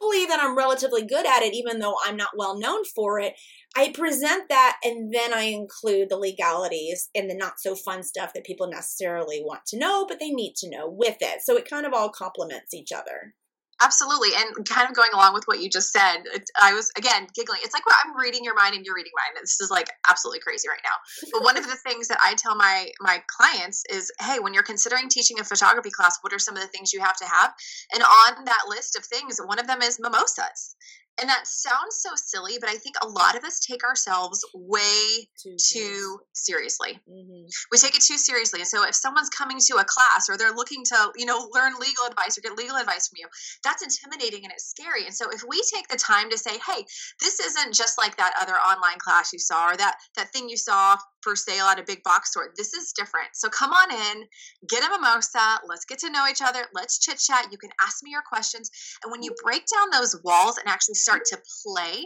believe 0.00 0.28
that 0.28 0.40
I'm 0.42 0.56
relatively 0.56 1.04
good 1.04 1.26
at 1.26 1.42
it, 1.42 1.54
even 1.54 1.78
though 1.78 1.96
I'm 2.04 2.16
not 2.16 2.30
well 2.36 2.58
known 2.58 2.84
for 2.84 3.18
it. 3.18 3.34
I 3.76 3.90
present 3.90 4.48
that 4.48 4.78
and 4.84 5.12
then 5.12 5.34
I 5.34 5.42
include 5.42 6.08
the 6.08 6.16
legalities 6.16 7.08
and 7.14 7.30
the 7.30 7.34
not 7.34 7.60
so 7.60 7.74
fun 7.74 8.02
stuff 8.02 8.32
that 8.34 8.44
people 8.44 8.68
necessarily 8.68 9.42
want 9.42 9.66
to 9.68 9.78
know, 9.78 10.06
but 10.08 10.18
they 10.20 10.30
need 10.30 10.54
to 10.56 10.70
know 10.70 10.88
with 10.88 11.16
it. 11.20 11.42
So 11.42 11.56
it 11.56 11.68
kind 11.68 11.86
of 11.86 11.92
all 11.92 12.08
complements 12.08 12.74
each 12.74 12.92
other. 12.92 13.34
Absolutely. 13.80 14.30
And 14.34 14.66
kind 14.66 14.88
of 14.88 14.96
going 14.96 15.10
along 15.12 15.34
with 15.34 15.44
what 15.44 15.60
you 15.60 15.68
just 15.68 15.92
said, 15.92 16.24
I 16.60 16.72
was 16.72 16.90
again 16.96 17.26
giggling. 17.34 17.60
It's 17.62 17.74
like 17.74 17.84
well, 17.84 17.96
I'm 18.04 18.16
reading 18.16 18.42
your 18.42 18.54
mind 18.54 18.74
and 18.74 18.86
you're 18.86 18.94
reading 18.94 19.12
mine. 19.14 19.40
This 19.40 19.60
is 19.60 19.70
like 19.70 19.88
absolutely 20.08 20.40
crazy 20.40 20.66
right 20.68 20.80
now. 20.82 21.30
But 21.32 21.44
one 21.44 21.58
of 21.58 21.66
the 21.66 21.76
things 21.76 22.08
that 22.08 22.18
I 22.24 22.34
tell 22.34 22.56
my 22.56 22.88
my 23.00 23.22
clients 23.28 23.84
is, 23.90 24.10
hey, 24.20 24.38
when 24.38 24.54
you're 24.54 24.62
considering 24.62 25.08
teaching 25.08 25.40
a 25.40 25.44
photography 25.44 25.90
class, 25.90 26.18
what 26.22 26.32
are 26.32 26.38
some 26.38 26.56
of 26.56 26.62
the 26.62 26.68
things 26.68 26.94
you 26.94 27.00
have 27.00 27.16
to 27.18 27.26
have? 27.26 27.52
And 27.92 28.02
on 28.02 28.44
that 28.46 28.64
list 28.66 28.96
of 28.96 29.04
things, 29.04 29.38
one 29.44 29.58
of 29.58 29.66
them 29.66 29.82
is 29.82 29.98
mimosas. 30.00 30.74
And 31.18 31.30
that 31.30 31.46
sounds 31.46 31.96
so 32.00 32.10
silly, 32.14 32.58
but 32.60 32.68
I 32.68 32.74
think 32.74 32.96
a 33.02 33.08
lot 33.08 33.36
of 33.36 33.44
us 33.44 33.58
take 33.60 33.82
ourselves 33.84 34.44
way 34.54 35.26
too, 35.42 35.56
too 35.56 36.18
seriously. 36.34 37.00
Mm-hmm. 37.08 37.46
We 37.72 37.78
take 37.78 37.96
it 37.96 38.02
too 38.02 38.18
seriously. 38.18 38.60
And 38.60 38.68
so 38.68 38.84
if 38.86 38.94
someone's 38.94 39.30
coming 39.30 39.58
to 39.58 39.76
a 39.76 39.84
class 39.84 40.28
or 40.28 40.36
they're 40.36 40.54
looking 40.54 40.84
to, 40.84 41.12
you 41.16 41.24
know, 41.24 41.48
learn 41.54 41.72
legal 41.80 42.04
advice 42.06 42.36
or 42.36 42.42
get 42.42 42.58
legal 42.58 42.76
advice 42.76 43.08
from 43.08 43.16
you, 43.16 43.28
that's 43.64 43.82
intimidating 43.82 44.44
and 44.44 44.52
it's 44.52 44.68
scary. 44.68 45.06
And 45.06 45.14
so 45.14 45.30
if 45.30 45.42
we 45.48 45.62
take 45.74 45.88
the 45.88 45.96
time 45.96 46.28
to 46.30 46.36
say, 46.36 46.58
hey, 46.66 46.84
this 47.20 47.40
isn't 47.40 47.74
just 47.74 47.96
like 47.98 48.16
that 48.18 48.34
other 48.40 48.54
online 48.54 48.98
class 48.98 49.32
you 49.32 49.38
saw 49.38 49.70
or 49.70 49.76
that 49.76 49.96
that 50.16 50.32
thing 50.32 50.48
you 50.48 50.56
saw 50.56 50.96
for 51.22 51.34
sale 51.34 51.64
at 51.64 51.80
a 51.80 51.82
big 51.82 52.02
box 52.04 52.30
store. 52.30 52.52
This 52.56 52.72
is 52.72 52.92
different. 52.92 53.28
So 53.32 53.48
come 53.48 53.72
on 53.72 53.90
in, 53.90 54.24
get 54.68 54.84
a 54.84 54.90
mimosa, 54.90 55.58
let's 55.66 55.84
get 55.84 55.98
to 56.00 56.10
know 56.10 56.24
each 56.30 56.40
other, 56.40 56.60
let's 56.72 57.00
chit 57.00 57.18
chat. 57.18 57.48
You 57.50 57.58
can 57.58 57.70
ask 57.82 58.04
me 58.04 58.10
your 58.12 58.22
questions. 58.22 58.70
And 59.02 59.10
when 59.10 59.24
you 59.24 59.34
break 59.42 59.64
down 59.66 59.90
those 59.90 60.14
walls 60.22 60.56
and 60.58 60.68
actually 60.68 60.94
start 61.06 61.24
to 61.24 61.38
play 61.64 62.04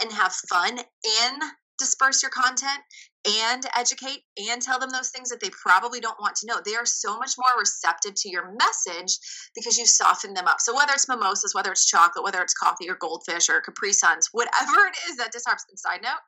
and 0.00 0.12
have 0.12 0.32
fun 0.48 0.78
and 0.78 1.42
disperse 1.80 2.22
your 2.22 2.30
content 2.30 2.78
and 3.26 3.64
educate 3.76 4.22
and 4.48 4.62
tell 4.62 4.78
them 4.78 4.90
those 4.90 5.10
things 5.10 5.30
that 5.30 5.40
they 5.40 5.50
probably 5.50 5.98
don't 5.98 6.20
want 6.20 6.36
to 6.36 6.46
know. 6.46 6.60
They 6.64 6.76
are 6.76 6.86
so 6.86 7.18
much 7.18 7.32
more 7.36 7.58
receptive 7.58 8.14
to 8.14 8.30
your 8.30 8.54
message 8.56 9.18
because 9.56 9.76
you 9.76 9.84
soften 9.84 10.32
them 10.32 10.46
up. 10.46 10.60
So 10.60 10.74
whether 10.76 10.92
it's 10.92 11.08
mimosas, 11.08 11.54
whether 11.54 11.72
it's 11.72 11.86
chocolate, 11.86 12.22
whether 12.22 12.40
it's 12.40 12.54
coffee 12.54 12.88
or 12.88 12.96
goldfish 13.00 13.48
or 13.48 13.60
Capri 13.60 13.92
Suns, 13.92 14.28
whatever 14.30 14.86
it 14.86 15.10
is 15.10 15.16
that 15.16 15.32
disarms. 15.32 15.64
And 15.68 15.78
side 15.78 16.00
note, 16.02 16.22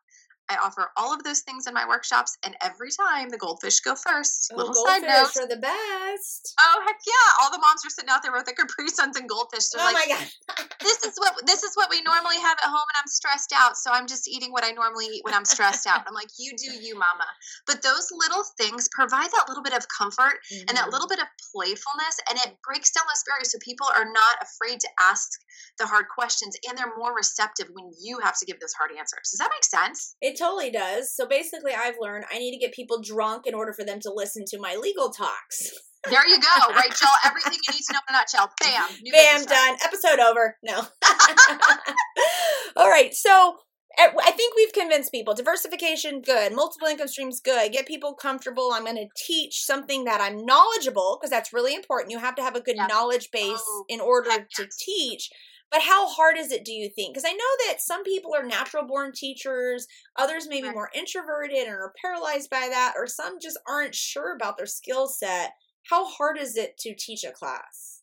I 0.51 0.57
offer 0.63 0.91
all 0.97 1.15
of 1.15 1.23
those 1.25 1.41
things 1.41 1.67
in 1.67 1.75
my 1.75 1.87
workshops, 1.87 2.37
and 2.45 2.55
every 2.63 2.91
time 2.91 3.31
the 3.31 3.39
goldfish 3.39 3.81
go 3.81 3.95
first. 3.95 4.51
Oh, 4.53 4.57
Little 4.57 4.75
side 4.75 5.03
note. 5.03 5.37
are 5.39 5.49
the 5.49 5.57
best. 5.57 6.55
Oh 6.61 6.83
heck 6.85 6.99
yeah! 7.07 7.43
All 7.43 7.51
the 7.51 7.59
moms 7.59 7.85
are 7.87 7.91
sitting 7.91 8.11
out 8.11 8.23
there 8.23 8.33
with 8.33 8.45
their 8.45 8.55
Capri 8.59 8.89
Suns 8.89 9.17
and 9.17 9.29
goldfish. 9.29 9.69
They're 9.69 9.83
oh 9.83 9.93
like, 9.93 10.09
my 10.09 10.17
god! 10.17 10.69
this 10.81 11.05
is 11.05 11.15
what 11.17 11.35
this 11.47 11.63
is 11.63 11.75
what 11.75 11.91
we 11.91 12.03
normally 12.03 12.39
have 12.39 12.59
at 12.59 12.69
home, 12.69 12.87
and 12.91 12.99
I'm 13.01 13.09
stressed 13.09 13.53
out, 13.57 13.77
so 13.77 13.91
I'm 13.93 14.07
just 14.07 14.29
eating 14.29 14.53
what 14.53 14.65
I 14.65 14.73
normally 14.73 15.07
eat 15.07 15.25
when 15.25 15.35
I'm 15.35 15.45
stressed 15.45 15.87
out. 15.87 16.05
I'm 16.07 16.15
like, 16.15 16.31
you 16.39 16.53
do 16.57 16.71
you, 16.71 16.95
mama. 16.95 17.29
But 17.67 17.83
those 17.83 18.11
little 18.13 18.45
things 18.59 18.89
provide 18.93 19.31
that 19.31 19.47
little 19.49 19.63
bit 19.63 19.75
of 19.75 19.87
comfort 19.89 20.43
mm-hmm. 20.53 20.69
and 20.69 20.77
that 20.77 20.91
little 20.91 21.09
bit 21.09 21.19
of 21.19 21.27
playfulness, 21.53 22.17
and 22.29 22.39
it 22.45 22.59
breaks 22.67 22.91
down 22.91 23.05
those 23.09 23.25
barriers, 23.27 23.53
so 23.53 23.59
people 23.63 23.87
are 23.97 24.07
not 24.07 24.37
afraid 24.43 24.81
to 24.81 24.89
ask 25.01 25.31
the 25.79 25.87
hard 25.87 26.07
questions, 26.13 26.57
and 26.69 26.77
they're 26.77 26.93
more 26.99 27.15
receptive 27.15 27.69
when 27.73 27.91
you 28.01 28.19
have 28.21 28.39
to 28.39 28.47
give 28.47 28.61
those 28.61 28.75
hard 28.75 28.91
answers. 28.93 29.31
Does 29.31 29.39
that 29.39 29.51
make 29.53 29.65
sense? 29.65 30.17
It 30.21 30.37
totally 30.43 30.71
does. 30.71 31.15
So 31.15 31.27
basically, 31.27 31.73
I've 31.73 31.97
learned 32.01 32.25
I 32.33 32.39
need 32.39 32.53
to 32.53 32.59
get 32.59 32.73
people 32.73 33.01
drunk 33.01 33.47
in 33.47 33.55
order 33.55 33.73
for 33.73 33.85
them 33.85 34.01
to 34.01 34.13
listen 34.13 34.45
to 34.49 34.59
my 34.59 34.77
legal 34.81 35.11
talks. 35.11 35.73
There 36.11 36.27
you 36.27 36.41
go, 36.41 36.75
Rachel. 36.75 37.09
Everything 37.25 37.59
you 37.67 37.75
need 37.75 37.83
to 37.89 37.93
know 37.93 38.01
in 38.09 38.15
a 38.15 38.19
nutshell. 38.19 38.51
Bam. 38.61 38.89
Bam, 39.13 39.45
done. 39.45 39.77
Episode 39.85 40.19
over. 40.19 40.57
No. 40.63 40.75
All 42.77 42.91
right. 42.91 43.15
So 43.15 43.59
eh, 43.99 44.09
I 44.21 44.31
think 44.33 44.57
we've 44.57 44.73
convinced 44.73 45.13
people 45.13 45.35
diversification, 45.35 46.21
good. 46.21 46.53
Multiple 46.53 46.89
income 46.89 47.07
streams, 47.07 47.41
good. 47.41 47.71
Get 47.71 47.87
people 47.87 48.15
comfortable. 48.15 48.71
I'm 48.73 48.85
going 48.85 48.97
to 48.97 49.07
teach 49.17 49.65
something 49.65 50.05
that 50.05 50.21
I'm 50.21 50.45
knowledgeable 50.45 51.19
because 51.21 51.31
that's 51.31 51.53
really 51.53 51.75
important. 51.75 52.11
You 52.11 52.19
have 52.19 52.35
to 52.35 52.43
have 52.43 52.57
a 52.57 52.61
good 52.61 52.77
knowledge 52.77 53.31
base 53.31 53.63
oh, 53.65 53.85
in 53.89 54.01
order 54.01 54.31
to 54.57 54.69
teach. 54.81 55.31
But 55.73 55.81
how 55.81 56.07
hard 56.07 56.37
is 56.37 56.53
it, 56.53 56.67
do 56.67 56.73
you 56.73 56.91
think? 56.91 57.15
Because 57.15 57.27
I 57.27 57.33
know 57.33 57.67
that 57.67 57.81
some 57.81 58.05
people 58.05 58.35
are 58.37 58.45
natural 58.45 58.87
born 58.87 59.13
teachers, 59.15 59.87
others 60.17 60.47
may 60.47 60.61
be 60.61 60.71
more 60.71 60.91
introverted 60.95 61.57
and 61.57 61.71
are 61.71 61.95
paralyzed 61.99 62.51
by 62.51 62.69
that, 62.71 62.93
or 62.95 63.07
some 63.07 63.39
just 63.41 63.59
aren't 63.67 63.95
sure 63.95 64.37
about 64.37 64.59
their 64.59 64.67
skill 64.67 65.09
set. 65.09 65.53
How 65.89 66.05
hard 66.05 66.39
is 66.39 66.59
it 66.59 66.77
to 66.81 66.95
teach 66.95 67.25
a 67.25 67.33
class? 67.33 68.03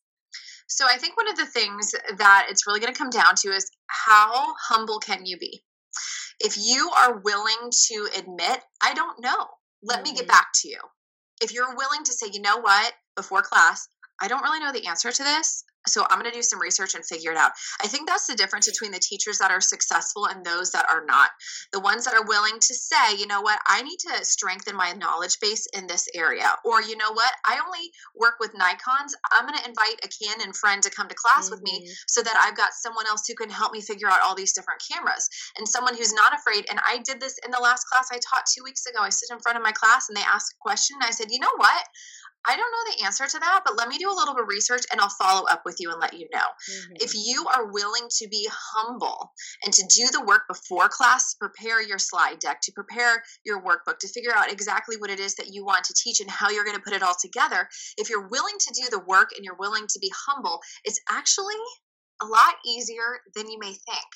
So 0.65 0.85
I 0.89 0.97
think 0.97 1.15
one 1.15 1.29
of 1.29 1.37
the 1.37 1.45
things 1.45 1.93
that 2.17 2.47
it's 2.49 2.65
really 2.65 2.79
going 2.79 2.91
to 2.91 2.97
come 2.97 3.11
down 3.11 3.35
to 3.41 3.49
is 3.49 3.69
how 3.85 4.55
humble 4.67 4.97
can 4.97 5.27
you 5.27 5.37
be? 5.37 5.63
If 6.39 6.57
you 6.57 6.89
are 6.97 7.19
willing 7.19 7.71
to 7.87 8.09
admit, 8.17 8.61
I 8.81 8.95
don't 8.95 9.21
know, 9.21 9.45
let 9.83 9.99
mm-hmm. 9.99 10.03
me 10.05 10.15
get 10.15 10.21
mm-hmm. 10.21 10.27
back 10.29 10.47
to 10.61 10.69
you. 10.69 10.79
If 11.39 11.53
you're 11.53 11.75
willing 11.75 12.03
to 12.03 12.13
say, 12.13 12.31
you 12.33 12.41
know 12.41 12.57
what, 12.57 12.93
before 13.15 13.43
class, 13.43 13.87
I 14.19 14.27
don't 14.27 14.41
really 14.41 14.59
know 14.59 14.71
the 14.71 14.87
answer 14.87 15.11
to 15.11 15.23
this 15.23 15.63
so 15.87 16.05
i'm 16.09 16.19
going 16.19 16.29
to 16.29 16.37
do 16.37 16.43
some 16.43 16.59
research 16.59 16.95
and 16.95 17.05
figure 17.05 17.31
it 17.31 17.37
out. 17.37 17.51
I 17.83 17.87
think 17.87 18.07
that's 18.07 18.27
the 18.27 18.35
difference 18.35 18.69
between 18.69 18.91
the 18.91 18.99
teachers 18.99 19.37
that 19.39 19.51
are 19.51 19.61
successful 19.61 20.25
and 20.27 20.45
those 20.45 20.71
that 20.71 20.85
are 20.89 21.05
not. 21.05 21.29
The 21.71 21.79
ones 21.79 22.05
that 22.05 22.13
are 22.13 22.25
willing 22.25 22.59
to 22.59 22.73
say 22.73 23.17
you 23.17 23.27
know 23.27 23.41
what? 23.41 23.59
I 23.67 23.81
need 23.81 23.97
to 24.09 24.25
strengthen 24.25 24.75
my 24.75 24.93
knowledge 24.93 25.37
base 25.41 25.67
in 25.73 25.87
this 25.87 26.07
area. 26.15 26.55
Or 26.65 26.81
you 26.81 26.97
know 26.97 27.11
what? 27.13 27.31
I 27.47 27.59
only 27.65 27.91
work 28.15 28.35
with 28.39 28.53
nikons. 28.53 29.13
I'm 29.31 29.47
going 29.47 29.57
to 29.57 29.67
invite 29.67 29.99
a 30.03 30.09
canon 30.09 30.53
friend 30.53 30.81
to 30.83 30.89
come 30.89 31.07
to 31.07 31.15
class 31.15 31.45
mm-hmm. 31.45 31.55
with 31.55 31.61
me 31.63 31.79
mm-hmm. 31.79 31.93
so 32.07 32.21
that 32.21 32.35
i've 32.45 32.57
got 32.57 32.73
someone 32.73 33.07
else 33.07 33.23
who 33.27 33.35
can 33.35 33.49
help 33.49 33.73
me 33.73 33.81
figure 33.81 34.07
out 34.07 34.21
all 34.23 34.35
these 34.35 34.53
different 34.53 34.81
cameras. 34.91 35.27
And 35.57 35.67
someone 35.67 35.95
who's 35.95 36.13
not 36.13 36.33
afraid 36.33 36.65
and 36.69 36.79
i 36.87 36.99
did 37.03 37.19
this 37.19 37.37
in 37.45 37.51
the 37.51 37.59
last 37.59 37.85
class 37.91 38.09
i 38.11 38.19
taught 38.19 38.45
two 38.45 38.63
weeks 38.63 38.85
ago. 38.85 38.99
I 39.01 39.09
sit 39.09 39.29
in 39.31 39.39
front 39.39 39.57
of 39.57 39.63
my 39.63 39.71
class 39.71 40.09
and 40.09 40.17
they 40.17 40.25
ask 40.25 40.53
a 40.53 40.61
question 40.61 40.97
and 40.99 41.07
i 41.07 41.11
said 41.11 41.27
you 41.29 41.39
know 41.39 41.53
what 41.57 41.83
I 42.47 42.55
don't 42.55 42.71
know 42.71 42.93
the 42.93 43.05
answer 43.05 43.27
to 43.27 43.39
that, 43.39 43.61
but 43.65 43.77
let 43.77 43.89
me 43.89 43.97
do 43.97 44.09
a 44.09 44.15
little 44.15 44.33
bit 44.33 44.43
of 44.43 44.49
research 44.49 44.83
and 44.91 45.01
I'll 45.01 45.09
follow 45.09 45.45
up 45.49 45.63
with 45.65 45.77
you 45.79 45.91
and 45.91 45.99
let 45.99 46.13
you 46.13 46.27
know. 46.33 46.39
Mm-hmm. 46.39 46.93
If 46.95 47.13
you 47.13 47.45
are 47.53 47.71
willing 47.71 48.07
to 48.17 48.27
be 48.29 48.47
humble 48.51 49.33
and 49.63 49.73
to 49.73 49.83
do 49.93 50.07
the 50.11 50.23
work 50.25 50.43
before 50.47 50.87
class, 50.89 51.33
prepare 51.33 51.81
your 51.81 51.99
slide 51.99 52.39
deck, 52.39 52.61
to 52.63 52.71
prepare 52.71 53.23
your 53.45 53.61
workbook, 53.61 53.99
to 53.99 54.07
figure 54.07 54.35
out 54.35 54.51
exactly 54.51 54.95
what 54.97 55.09
it 55.09 55.19
is 55.19 55.35
that 55.35 55.53
you 55.53 55.65
want 55.65 55.83
to 55.85 55.93
teach 55.93 56.21
and 56.21 56.29
how 56.29 56.49
you're 56.49 56.65
going 56.65 56.77
to 56.77 56.83
put 56.83 56.93
it 56.93 57.03
all 57.03 57.15
together, 57.19 57.67
if 57.97 58.09
you're 58.09 58.27
willing 58.27 58.55
to 58.59 58.73
do 58.73 58.89
the 58.89 59.03
work 59.05 59.29
and 59.35 59.43
you're 59.43 59.57
willing 59.59 59.85
to 59.87 59.99
be 59.99 60.11
humble, 60.27 60.59
it's 60.85 61.01
actually 61.09 61.55
a 62.21 62.25
lot 62.25 62.55
easier 62.65 63.21
than 63.35 63.49
you 63.49 63.59
may 63.59 63.73
think. 63.73 64.09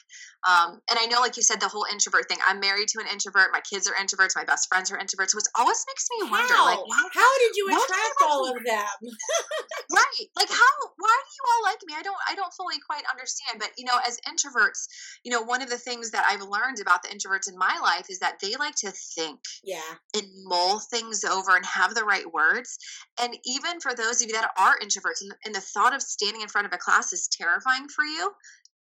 Um, 0.44 0.82
and 0.90 1.00
I 1.00 1.06
know, 1.06 1.22
like 1.22 1.38
you 1.38 1.44
said, 1.44 1.62
the 1.62 1.70
whole 1.70 1.86
introvert 1.90 2.28
thing. 2.28 2.38
I'm 2.46 2.60
married 2.60 2.90
to 2.90 3.00
an 3.00 3.08
introvert. 3.12 3.50
My 3.54 3.62
kids 3.62 3.88
are 3.88 3.96
introverts. 3.96 4.36
My 4.36 4.44
best 4.44 4.68
friends 4.68 4.92
are 4.92 4.98
introverts. 4.98 5.32
So 5.32 5.40
it 5.40 5.48
always 5.58 5.84
makes 5.88 6.08
me 6.12 6.30
wonder, 6.30 6.54
how? 6.54 6.66
like, 6.66 6.80
how 7.14 7.32
did 7.40 7.56
you 7.56 7.68
attract 7.72 8.20
all 8.22 8.52
of 8.52 8.58
them? 8.64 9.00
right? 9.94 10.28
Like, 10.36 10.50
how? 10.50 10.74
Why 10.98 11.16
do 11.16 11.30
you 11.32 11.44
all 11.48 11.64
like 11.64 11.80
me? 11.86 11.94
I 11.98 12.04
don't. 12.04 12.18
I 12.30 12.36
don't 12.36 12.54
fully 12.54 12.76
quite 12.86 13.04
understand. 13.10 13.60
But 13.60 13.72
you 13.78 13.86
know, 13.86 13.98
as 14.06 14.20
introverts, 14.28 14.88
you 15.24 15.32
know, 15.32 15.42
one 15.42 15.62
of 15.62 15.70
the 15.70 15.78
things 15.78 16.12
that 16.12 16.26
I've 16.28 16.42
learned 16.42 16.80
about 16.82 17.04
the 17.04 17.10
introverts 17.10 17.50
in 17.50 17.58
my 17.58 17.80
life 17.82 18.08
is 18.10 18.20
that 18.20 18.40
they 18.42 18.56
like 18.60 18.76
to 18.84 18.92
think, 18.92 19.40
yeah, 19.64 19.96
and 20.14 20.28
mull 20.44 20.80
things 20.80 21.24
over 21.24 21.56
and 21.56 21.66
have 21.66 21.96
the 21.96 22.04
right 22.04 22.32
words. 22.32 22.78
And 23.22 23.38
even 23.46 23.80
for 23.80 23.94
those 23.94 24.22
of 24.22 24.28
you 24.28 24.34
that 24.34 24.52
are 24.58 24.78
introverts, 24.80 25.22
and, 25.22 25.32
and 25.46 25.56
the 25.56 25.62
thought 25.62 25.96
of 25.96 26.02
standing 26.02 26.42
in 26.42 26.50
front 26.50 26.68
of 26.68 26.74
a 26.74 26.78
class 26.78 27.14
is 27.14 27.30
terrifying 27.32 27.88
for 27.96 28.06
you 28.06 28.32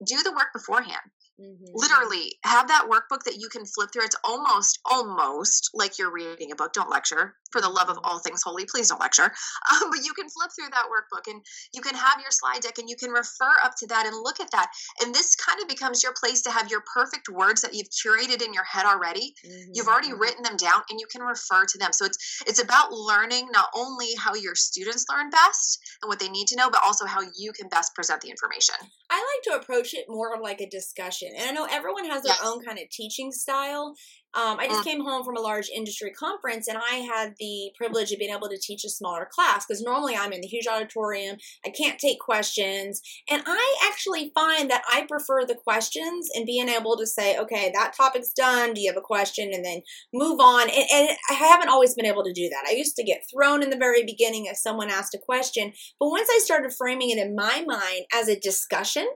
do 0.07 0.23
the 0.23 0.33
work 0.33 0.49
beforehand. 0.53 1.01
Mm-hmm. 1.41 1.73
Literally, 1.75 2.33
have 2.45 2.69
that 2.69 2.89
workbook 2.91 3.25
that 3.25 3.41
you 3.41 3.49
can 3.49 3.65
flip 3.65 3.91
through. 3.93 4.05
It's 4.05 4.17
almost, 4.25 4.79
almost 4.85 5.71
like 5.75 5.99
you're 5.99 6.13
reading 6.13 6.53
a 6.53 6.57
book. 6.57 6.73
Don't 6.73 6.91
lecture. 6.91 7.35
For 7.51 7.61
the 7.61 7.69
love 7.69 7.91
of 7.91 7.99
all 8.05 8.19
things 8.19 8.43
holy, 8.43 8.65
please 8.65 8.89
don't 8.89 9.01
lecture. 9.01 9.33
Um, 9.73 9.91
but 9.91 10.05
you 10.05 10.13
can 10.13 10.29
flip 10.29 10.51
through 10.55 10.71
that 10.71 10.87
workbook 10.91 11.31
and 11.33 11.41
you 11.73 11.81
can 11.81 11.95
have 11.95 12.21
your 12.21 12.31
slide 12.31 12.61
deck 12.61 12.79
and 12.79 12.91
you 12.91 12.97
can 12.97 13.11
refer 13.11 13.53
up 13.65 13.75
to 13.79 13.87
that 13.87 14.07
and 14.07 14.15
look 14.17 14.39
at 14.41 14.51
that. 14.51 14.71
And 15.01 15.15
this 15.15 15.35
kind 15.37 15.61
of 15.63 15.69
becomes 15.69 16.03
your 16.03 16.13
place 16.13 16.43
to 16.43 16.51
have 16.51 16.71
your 16.71 16.83
perfect 16.93 17.29
words 17.31 17.63
that 17.63 17.73
you've 17.73 17.89
curated 17.89 18.45
in 18.45 18.53
your 18.53 18.65
head 18.65 18.85
already. 18.85 19.35
Mm-hmm. 19.47 19.71
You've 19.73 19.89
already 19.89 20.11
mm-hmm. 20.11 20.21
written 20.21 20.43
them 20.43 20.57
down 20.57 20.83
and 20.91 21.01
you 21.01 21.07
can 21.11 21.23
refer 21.23 21.65
to 21.65 21.79
them. 21.79 21.93
So 21.93 22.05
it's 22.05 22.43
it's 22.47 22.63
about 22.63 22.93
learning 22.93 23.49
not 23.51 23.69
only 23.75 24.09
how 24.19 24.35
your 24.35 24.55
students 24.55 25.07
learn 25.11 25.31
best 25.31 25.81
and 26.03 26.09
what 26.09 26.19
they 26.19 26.29
need 26.29 26.49
to 26.49 26.57
know, 26.57 26.71
but 26.71 26.83
also 26.85 27.07
how 27.07 27.21
you 27.37 27.53
can 27.53 27.69
best 27.69 27.95
present 27.95 28.21
the 28.21 28.31
information. 28.31 28.75
I 29.11 29.17
like 29.17 29.43
to 29.45 29.63
approach 29.63 29.95
it 29.95 30.07
more 30.09 30.35
of 30.35 30.41
like 30.41 30.61
a 30.61 30.69
discussion. 30.69 31.22
And 31.29 31.49
I 31.49 31.53
know 31.53 31.67
everyone 31.71 32.05
has 32.07 32.23
their 32.23 32.35
yes. 32.35 32.45
own 32.45 32.65
kind 32.65 32.79
of 32.79 32.89
teaching 32.91 33.33
style. 33.33 33.95
Um, 34.35 34.59
I 34.59 34.67
just 34.67 34.85
came 34.85 35.05
home 35.05 35.25
from 35.25 35.37
a 35.37 35.41
large 35.41 35.69
industry 35.69 36.11
conference 36.11 36.67
and 36.67 36.79
I 36.79 36.97
had 36.97 37.35
the 37.39 37.71
privilege 37.77 38.13
of 38.13 38.19
being 38.19 38.35
able 38.35 38.49
to 38.49 38.59
teach 38.59 38.83
a 38.83 38.89
smaller 38.89 39.29
class 39.31 39.67
because 39.67 39.83
normally 39.83 40.17
I'm 40.17 40.33
in 40.33 40.41
the 40.41 40.47
huge 40.47 40.67
auditorium. 40.67 41.37
I 41.67 41.69
can't 41.69 41.99
take 41.99 42.19
questions. 42.19 43.03
And 43.31 43.43
I 43.45 43.91
actually 43.91 44.33
find 44.35 44.71
that 44.71 44.85
I 44.91 45.05
prefer 45.07 45.45
the 45.45 45.55
questions 45.55 46.31
and 46.35 46.47
being 46.47 46.71
able 46.71 46.97
to 46.97 47.07
say, 47.07 47.39
okay, 47.39 47.71
that 47.75 47.93
topic's 47.95 48.33
done. 48.33 48.73
Do 48.73 48.81
you 48.81 48.91
have 48.91 48.97
a 48.97 49.03
question? 49.03 49.51
And 49.53 49.67
then 49.67 49.83
move 50.15 50.41
on. 50.41 50.63
And, 50.63 50.85
and 50.95 51.11
I 51.29 51.35
haven't 51.35 51.69
always 51.69 51.95
been 51.95 52.07
able 52.07 52.25
to 52.25 52.33
do 52.33 52.49
that. 52.49 52.65
I 52.67 52.73
used 52.73 52.97
to 52.97 53.05
get 53.05 53.25
thrown 53.31 53.63
in 53.63 53.69
the 53.69 53.77
very 53.77 54.03
beginning 54.03 54.47
if 54.47 54.57
someone 54.57 54.89
asked 54.89 55.15
a 55.15 55.19
question. 55.19 55.75
But 56.01 56.09
once 56.09 56.29
I 56.33 56.39
started 56.39 56.73
framing 56.73 57.11
it 57.11 57.19
in 57.19 57.37
my 57.37 57.65
mind 57.67 58.07
as 58.15 58.29
a 58.29 58.41
discussion, 58.41 59.07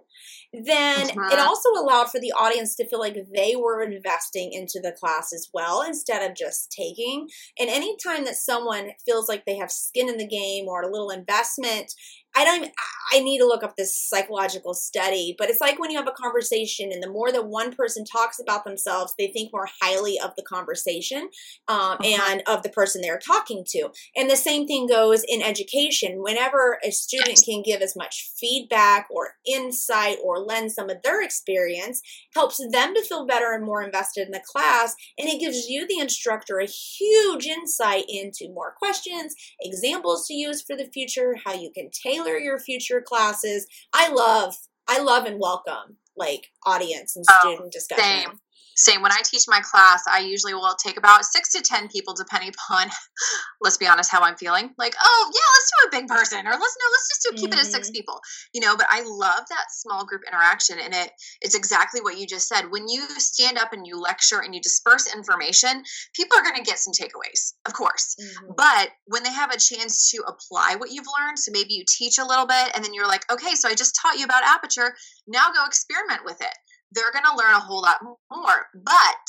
then 0.65 1.11
uh-huh. 1.11 1.31
it 1.33 1.39
also 1.39 1.69
allowed 1.77 2.11
for 2.11 2.21
the 2.21 2.33
audience 2.33 2.75
to 2.77 2.87
feel 2.87 3.01
like 3.01 3.17
they 3.35 3.57
were 3.57 3.83
investing 3.83 4.53
into 4.53 4.81
the 4.83 4.93
class 4.93 5.33
as 5.33 5.49
well 5.53 5.83
instead 5.83 6.29
of 6.29 6.37
just 6.37 6.71
taking. 6.71 7.29
And 7.59 7.69
anytime 7.69 8.25
that 8.25 8.37
someone 8.37 8.91
feels 9.05 9.29
like 9.29 9.45
they 9.45 9.57
have 9.57 9.71
skin 9.71 10.09
in 10.09 10.17
the 10.17 10.27
game 10.27 10.67
or 10.67 10.83
a 10.83 10.91
little 10.91 11.11
investment, 11.11 11.93
I 12.35 12.45
don't. 12.45 12.71
I 13.13 13.21
need 13.21 13.39
to 13.39 13.47
look 13.47 13.63
up 13.63 13.77
this 13.77 13.97
psychological 13.97 14.75
study, 14.75 15.37
but 15.39 15.49
it's 15.49 15.61
like 15.61 15.79
when 15.79 15.93
you 15.93 15.97
have 15.97 16.09
a 16.09 16.23
conversation, 16.23 16.91
and 16.93 17.03
the 17.03 17.09
more 17.09 17.31
that 17.31 17.47
one 17.47 17.73
person 17.73 18.05
talks 18.05 18.41
about 18.41 18.65
themselves, 18.65 19.15
they 19.17 19.29
think 19.29 19.53
more 19.53 19.69
highly 19.81 20.19
of 20.19 20.33
the 20.37 20.43
conversation 20.43 21.29
um, 21.69 21.79
uh-huh. 21.79 22.33
and 22.33 22.43
of 22.47 22.63
the 22.63 22.69
person 22.69 23.01
they're 23.01 23.19
talking 23.19 23.65
to. 23.69 23.91
And 24.17 24.29
the 24.29 24.37
same 24.37 24.67
thing 24.67 24.87
goes 24.89 25.25
in 25.27 25.41
education. 25.41 26.23
Whenever 26.23 26.79
a 26.85 26.91
student 26.91 27.41
can 27.45 27.63
give 27.63 27.81
as 27.81 27.95
much 27.97 28.33
feedback 28.39 29.07
or 29.09 29.35
insight 29.47 30.19
or 30.23 30.41
lend 30.41 30.73
some 30.73 30.91
of 30.91 31.03
their 31.03 31.23
experience, 31.23 32.03
helps 32.35 32.59
them 32.59 32.93
to 32.95 33.05
feel 33.05 33.25
better 33.25 33.53
and 33.53 33.65
more 33.65 33.83
invested 33.83 34.27
in 34.27 34.33
the 34.33 34.43
class, 34.45 34.95
and 35.17 35.29
it 35.29 35.41
gives 35.41 35.69
you, 35.69 35.87
the 35.87 36.01
instructor, 36.01 36.59
a 36.59 36.67
huge 36.67 37.47
insight 37.47 38.05
into 38.09 38.53
more 38.53 38.75
questions, 38.77 39.35
examples 39.61 40.27
to 40.27 40.35
use 40.35 40.61
for 40.61 40.77
the 40.77 40.91
future, 40.93 41.37
how 41.45 41.55
you 41.55 41.71
can 41.73 41.89
tailor 41.91 42.16
tailor 42.25 42.39
your 42.39 42.59
future 42.59 43.01
classes. 43.01 43.67
I 43.93 44.09
love, 44.11 44.55
I 44.89 45.01
love 45.01 45.25
and 45.27 45.39
welcome 45.41 45.97
like 46.17 46.49
audience 46.65 47.17
and 47.17 47.25
oh, 47.29 47.39
student 47.41 47.67
oh, 47.67 47.71
discussion. 47.71 48.05
Same 48.05 48.41
same 48.77 49.03
when 49.03 49.11
i 49.11 49.21
teach 49.25 49.45
my 49.49 49.61
class 49.61 50.03
i 50.11 50.21
usually 50.21 50.55
will 50.55 50.75
take 50.83 50.97
about 50.99 51.25
six 51.25 51.51
to 51.51 51.63
ten 51.63 51.89
people 51.89 52.15
depending 52.15 52.51
upon 52.51 52.89
let's 53.61 53.77
be 53.77 53.87
honest 53.87 54.11
how 54.11 54.21
i'm 54.21 54.37
feeling 54.37 54.71
like 54.79 54.95
oh 55.03 55.31
yeah 55.35 55.41
let's 55.55 55.71
do 55.71 55.89
a 55.89 56.01
big 56.01 56.09
person 56.09 56.47
or 56.47 56.51
let's 56.51 56.77
no 56.79 56.87
let's 56.93 57.09
just 57.09 57.23
do 57.23 57.31
keep 57.33 57.51
mm-hmm. 57.51 57.59
it 57.59 57.67
at 57.67 57.73
six 57.73 57.89
mm-hmm. 57.89 57.95
people 57.95 58.21
you 58.55 58.61
know 58.61 58.77
but 58.77 58.87
i 58.91 59.03
love 59.03 59.45
that 59.49 59.67
small 59.71 60.05
group 60.05 60.23
interaction 60.27 60.79
and 60.79 60.95
it 60.95 61.11
it's 61.41 61.57
exactly 61.57 62.01
what 62.01 62.19
you 62.19 62.27
just 62.27 62.49
said 62.49 62.71
when 62.71 62.87
you 62.89 63.03
stand 63.17 63.59
up 63.59 63.73
and 63.73 63.87
you 63.87 63.99
lecture 64.01 64.41
and 64.41 64.55
you 64.55 64.61
disperse 64.61 65.13
information 65.15 65.83
people 66.15 66.37
are 66.39 66.43
going 66.43 66.57
to 66.57 66.63
get 66.63 66.79
some 66.79 66.93
takeaways 66.93 67.55
of 67.67 67.73
course 67.73 68.15
mm-hmm. 68.21 68.53
but 68.57 68.91
when 69.07 69.23
they 69.23 69.33
have 69.33 69.51
a 69.51 69.59
chance 69.59 70.11
to 70.11 70.23
apply 70.27 70.77
what 70.77 70.91
you've 70.91 71.07
learned 71.19 71.39
so 71.39 71.51
maybe 71.51 71.75
you 71.75 71.85
teach 71.89 72.19
a 72.19 72.27
little 72.27 72.47
bit 72.47 72.71
and 72.75 72.85
then 72.85 72.93
you're 72.93 73.09
like 73.09 73.25
okay 73.33 73.55
so 73.55 73.69
i 73.69 73.75
just 73.75 73.99
taught 74.01 74.19
you 74.19 74.25
about 74.25 74.45
aperture 74.45 74.95
now 75.27 75.47
go 75.53 75.65
experiment 75.65 76.21
with 76.25 76.41
it 76.41 76.53
they're 76.97 77.13
going 77.13 77.25
to 77.31 77.37
learn 77.37 77.55
a 77.55 77.61
whole 77.61 77.83
lot 77.83 77.99
more. 78.03 78.67
But 78.75 79.27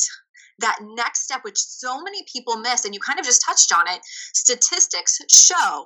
that 0.59 0.79
next 0.81 1.23
step, 1.23 1.41
which 1.43 1.57
so 1.57 2.01
many 2.01 2.23
people 2.31 2.57
miss, 2.57 2.85
and 2.85 2.93
you 2.93 2.99
kind 2.99 3.19
of 3.19 3.25
just 3.25 3.43
touched 3.45 3.71
on 3.71 3.87
it, 3.87 3.99
statistics 4.33 5.19
show 5.29 5.85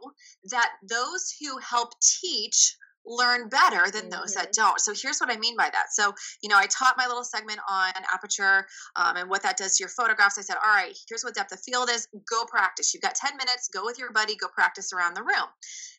that 0.49 0.69
those 0.87 1.33
who 1.41 1.57
help 1.57 1.93
teach 2.21 2.77
learn 3.05 3.49
better 3.49 3.89
than 3.91 4.09
mm-hmm. 4.09 4.21
those 4.21 4.33
that 4.33 4.51
mm-hmm. 4.51 4.63
don't. 4.63 4.79
So 4.79 4.93
here's 4.95 5.19
what 5.19 5.31
I 5.31 5.37
mean 5.37 5.55
by 5.57 5.69
that. 5.71 5.87
So, 5.91 6.13
you 6.41 6.49
know, 6.49 6.57
I 6.57 6.67
taught 6.67 6.95
my 6.97 7.07
little 7.07 7.23
segment 7.23 7.59
on 7.69 7.91
aperture 8.13 8.65
um, 8.95 9.17
and 9.17 9.29
what 9.29 9.43
that 9.43 9.57
does 9.57 9.77
to 9.77 9.83
your 9.83 9.89
photographs. 9.89 10.37
I 10.37 10.41
said, 10.41 10.57
all 10.63 10.73
right, 10.73 10.95
here's 11.09 11.23
what 11.23 11.35
depth 11.35 11.51
of 11.51 11.59
field 11.61 11.89
is. 11.89 12.07
Go 12.29 12.45
practice. 12.45 12.93
You've 12.93 13.03
got 13.03 13.15
10 13.15 13.37
minutes. 13.37 13.69
Go 13.73 13.83
with 13.83 13.99
your 13.99 14.11
buddy. 14.11 14.35
Go 14.35 14.47
practice 14.53 14.93
around 14.93 15.15
the 15.15 15.23
room. 15.23 15.49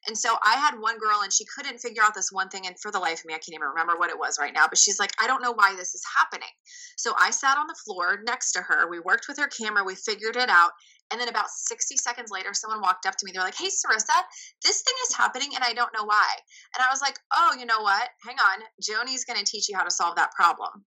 And 0.06 0.16
so 0.16 0.34
I 0.44 0.54
had 0.54 0.78
one 0.78 0.98
girl 0.98 1.20
and 1.22 1.32
she 1.32 1.44
couldn't 1.56 1.78
figure 1.78 2.02
out 2.02 2.14
this 2.14 2.32
one 2.32 2.48
thing. 2.48 2.66
And 2.66 2.78
for 2.78 2.90
the 2.90 2.98
life 2.98 3.20
of 3.20 3.24
me, 3.26 3.34
I 3.34 3.38
can't 3.38 3.54
even 3.54 3.68
remember 3.68 3.96
what 3.96 4.10
it 4.10 4.18
was 4.18 4.38
right 4.40 4.52
now. 4.54 4.66
But 4.68 4.78
she's 4.78 4.98
like, 4.98 5.12
I 5.22 5.26
don't 5.26 5.42
know 5.42 5.52
why 5.52 5.74
this 5.76 5.94
is 5.94 6.02
happening. 6.16 6.48
So 6.96 7.12
I 7.18 7.30
sat 7.30 7.58
on 7.58 7.66
the 7.66 7.76
floor 7.84 8.20
next 8.24 8.52
to 8.52 8.62
her. 8.62 8.88
We 8.88 9.00
worked 9.00 9.26
with 9.28 9.38
her 9.38 9.48
camera. 9.48 9.84
We 9.84 9.94
figured 9.94 10.36
it 10.36 10.48
out. 10.48 10.72
And 11.10 11.20
then 11.20 11.28
about 11.28 11.50
60 11.50 11.96
seconds 11.98 12.30
later, 12.30 12.54
someone 12.54 12.80
walked 12.80 13.04
up 13.04 13.16
to 13.16 13.26
me. 13.26 13.32
They're 13.32 13.42
like, 13.42 13.56
Hey, 13.56 13.68
Sarissa, 13.68 14.16
this 14.64 14.82
thing 14.82 14.94
is 15.08 15.16
happening 15.16 15.50
and 15.54 15.62
I 15.62 15.72
don't 15.74 15.92
know 15.92 16.04
why. 16.04 16.28
And 16.74 16.82
I 16.82 16.90
was 16.90 17.00
like, 17.00 17.18
Oh, 17.34 17.54
you 17.58 17.66
know 17.66 17.80
what? 17.80 18.08
Hang 18.24 18.36
on. 18.36 18.62
Joni's 18.80 19.24
going 19.24 19.38
to 19.38 19.44
teach 19.44 19.68
you 19.68 19.76
how 19.76 19.84
to 19.84 19.90
solve 19.90 20.16
that 20.16 20.32
problem. 20.32 20.84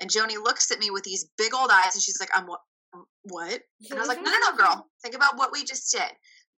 And 0.00 0.10
Joni 0.10 0.34
looks 0.34 0.70
at 0.70 0.78
me 0.78 0.90
with 0.90 1.04
these 1.04 1.26
big 1.36 1.54
old 1.54 1.70
eyes 1.72 1.94
and 1.94 2.02
she's 2.02 2.20
like, 2.20 2.30
I'm 2.34 2.46
what? 2.46 2.60
What? 3.22 3.60
And 3.90 3.98
I 3.98 4.00
was 4.00 4.08
like, 4.08 4.22
No, 4.22 4.30
no, 4.30 4.38
no, 4.50 4.56
girl. 4.56 4.86
Think 5.02 5.14
about 5.14 5.36
what 5.36 5.52
we 5.52 5.64
just 5.64 5.92
did. 5.92 6.10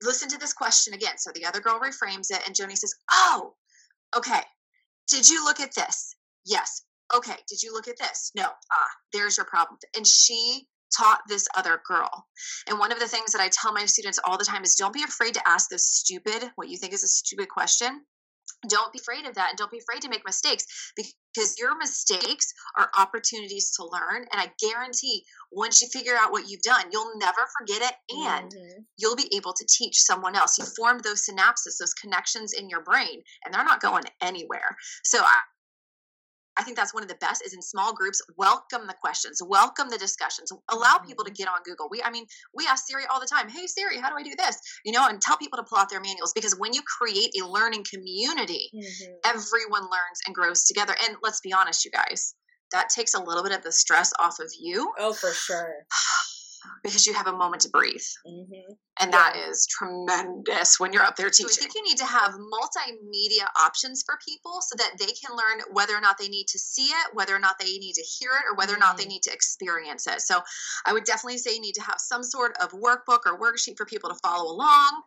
Listen 0.02 0.28
to 0.30 0.38
this 0.38 0.52
question 0.52 0.94
again. 0.94 1.18
So 1.18 1.30
the 1.34 1.44
other 1.44 1.60
girl 1.60 1.78
reframes 1.80 2.30
it 2.30 2.42
and 2.46 2.54
Joni 2.54 2.76
says, 2.76 2.94
Oh, 3.10 3.54
okay. 4.16 4.40
Did 5.08 5.28
you 5.28 5.44
look 5.44 5.60
at 5.60 5.74
this? 5.74 6.14
Yes. 6.46 6.82
Okay. 7.14 7.36
Did 7.48 7.62
you 7.62 7.72
look 7.72 7.88
at 7.88 7.98
this? 7.98 8.30
No. 8.34 8.44
Ah, 8.44 8.90
there's 9.12 9.36
your 9.36 9.46
problem. 9.46 9.78
And 9.96 10.06
she 10.06 10.66
taught 10.96 11.20
this 11.28 11.46
other 11.56 11.80
girl. 11.86 12.26
And 12.68 12.78
one 12.78 12.92
of 12.92 13.00
the 13.00 13.08
things 13.08 13.32
that 13.32 13.40
I 13.40 13.48
tell 13.48 13.72
my 13.72 13.86
students 13.86 14.18
all 14.24 14.38
the 14.38 14.44
time 14.44 14.64
is 14.64 14.74
don't 14.74 14.94
be 14.94 15.02
afraid 15.02 15.34
to 15.34 15.48
ask 15.48 15.68
this 15.68 15.88
stupid, 15.88 16.50
what 16.56 16.68
you 16.68 16.76
think 16.76 16.92
is 16.92 17.04
a 17.04 17.08
stupid 17.08 17.48
question. 17.48 18.02
Don't 18.68 18.92
be 18.92 18.98
afraid 18.98 19.24
of 19.24 19.34
that 19.36 19.50
and 19.50 19.58
don't 19.58 19.70
be 19.70 19.78
afraid 19.78 20.02
to 20.02 20.10
make 20.10 20.22
mistakes 20.26 20.92
because 20.94 21.58
your 21.58 21.78
mistakes 21.78 22.52
are 22.76 22.90
opportunities 22.98 23.70
to 23.76 23.84
learn. 23.84 24.26
And 24.32 24.40
I 24.40 24.52
guarantee 24.60 25.24
once 25.50 25.80
you 25.80 25.88
figure 25.88 26.14
out 26.14 26.30
what 26.30 26.48
you've 26.48 26.60
done, 26.60 26.84
you'll 26.92 27.16
never 27.16 27.40
forget 27.58 27.80
it 27.80 27.94
and 28.26 28.50
mm-hmm. 28.50 28.82
you'll 28.98 29.16
be 29.16 29.30
able 29.34 29.54
to 29.54 29.66
teach 29.66 29.96
someone 30.02 30.36
else. 30.36 30.58
You 30.58 30.66
formed 30.76 31.04
those 31.04 31.24
synapses, 31.26 31.78
those 31.78 31.94
connections 31.94 32.52
in 32.52 32.68
your 32.68 32.82
brain, 32.82 33.22
and 33.44 33.54
they're 33.54 33.64
not 33.64 33.80
going 33.80 34.04
anywhere. 34.20 34.76
So 35.04 35.20
I, 35.20 35.38
I 36.60 36.62
think 36.62 36.76
that's 36.76 36.92
one 36.92 37.02
of 37.02 37.08
the 37.08 37.14
best 37.14 37.42
is 37.42 37.54
in 37.54 37.62
small 37.62 37.94
groups, 37.94 38.20
welcome 38.36 38.86
the 38.86 38.92
questions, 39.00 39.40
welcome 39.42 39.88
the 39.88 39.96
discussions, 39.96 40.52
allow 40.68 40.98
people 40.98 41.24
to 41.24 41.30
mm-hmm. 41.30 41.36
get 41.36 41.48
on 41.48 41.62
Google. 41.64 41.88
We, 41.90 42.02
I 42.04 42.10
mean, 42.10 42.26
we 42.54 42.66
ask 42.66 42.86
Siri 42.86 43.04
all 43.10 43.18
the 43.18 43.26
time, 43.26 43.48
hey, 43.48 43.66
Siri, 43.66 43.96
how 43.96 44.10
do 44.10 44.16
I 44.16 44.22
do 44.22 44.34
this? 44.36 44.58
You 44.84 44.92
know, 44.92 45.08
and 45.08 45.22
tell 45.22 45.38
people 45.38 45.56
to 45.56 45.64
pull 45.64 45.78
out 45.78 45.88
their 45.88 46.02
manuals 46.02 46.34
because 46.34 46.58
when 46.58 46.74
you 46.74 46.82
create 46.82 47.30
a 47.42 47.46
learning 47.48 47.84
community, 47.90 48.70
mm-hmm. 48.74 49.12
everyone 49.24 49.84
learns 49.84 50.20
and 50.26 50.34
grows 50.34 50.64
together. 50.64 50.94
And 51.08 51.16
let's 51.22 51.40
be 51.40 51.54
honest, 51.54 51.86
you 51.86 51.90
guys, 51.92 52.34
that 52.72 52.90
takes 52.90 53.14
a 53.14 53.22
little 53.22 53.42
bit 53.42 53.52
of 53.52 53.62
the 53.62 53.72
stress 53.72 54.12
off 54.18 54.38
of 54.38 54.52
you. 54.60 54.92
Oh, 54.98 55.14
for 55.14 55.30
sure. 55.30 55.72
Because 56.82 57.06
you 57.06 57.14
have 57.14 57.26
a 57.26 57.32
moment 57.32 57.62
to 57.62 57.68
breathe. 57.70 58.02
Mm-hmm. 58.26 58.72
And 59.00 59.12
that 59.12 59.34
yeah. 59.34 59.50
is 59.50 59.66
tremendous 59.66 60.78
when 60.78 60.92
you're 60.92 61.02
up 61.02 61.16
there 61.16 61.30
teaching. 61.30 61.48
So 61.48 61.60
I 61.60 61.62
think 61.62 61.74
you 61.74 61.84
need 61.84 61.98
to 61.98 62.06
have 62.06 62.32
multimedia 62.32 63.46
options 63.58 64.02
for 64.04 64.18
people 64.26 64.60
so 64.60 64.76
that 64.76 64.92
they 64.98 65.12
can 65.12 65.36
learn 65.36 65.64
whether 65.72 65.94
or 65.94 66.00
not 66.00 66.18
they 66.18 66.28
need 66.28 66.46
to 66.48 66.58
see 66.58 66.86
it, 66.86 67.14
whether 67.14 67.34
or 67.34 67.38
not 67.38 67.56
they 67.58 67.78
need 67.78 67.94
to 67.94 68.02
hear 68.02 68.30
it, 68.32 68.50
or 68.50 68.56
whether 68.56 68.74
or 68.74 68.78
not 68.78 68.96
they 68.96 69.04
mm-hmm. 69.04 69.12
need 69.12 69.22
to 69.22 69.32
experience 69.32 70.06
it. 70.06 70.20
So 70.20 70.40
I 70.86 70.92
would 70.92 71.04
definitely 71.04 71.38
say 71.38 71.54
you 71.54 71.60
need 71.60 71.74
to 71.74 71.82
have 71.82 71.98
some 71.98 72.22
sort 72.22 72.56
of 72.60 72.72
workbook 72.72 73.20
or 73.26 73.38
worksheet 73.38 73.76
for 73.76 73.86
people 73.86 74.10
to 74.10 74.16
follow 74.22 74.52
along 74.52 75.02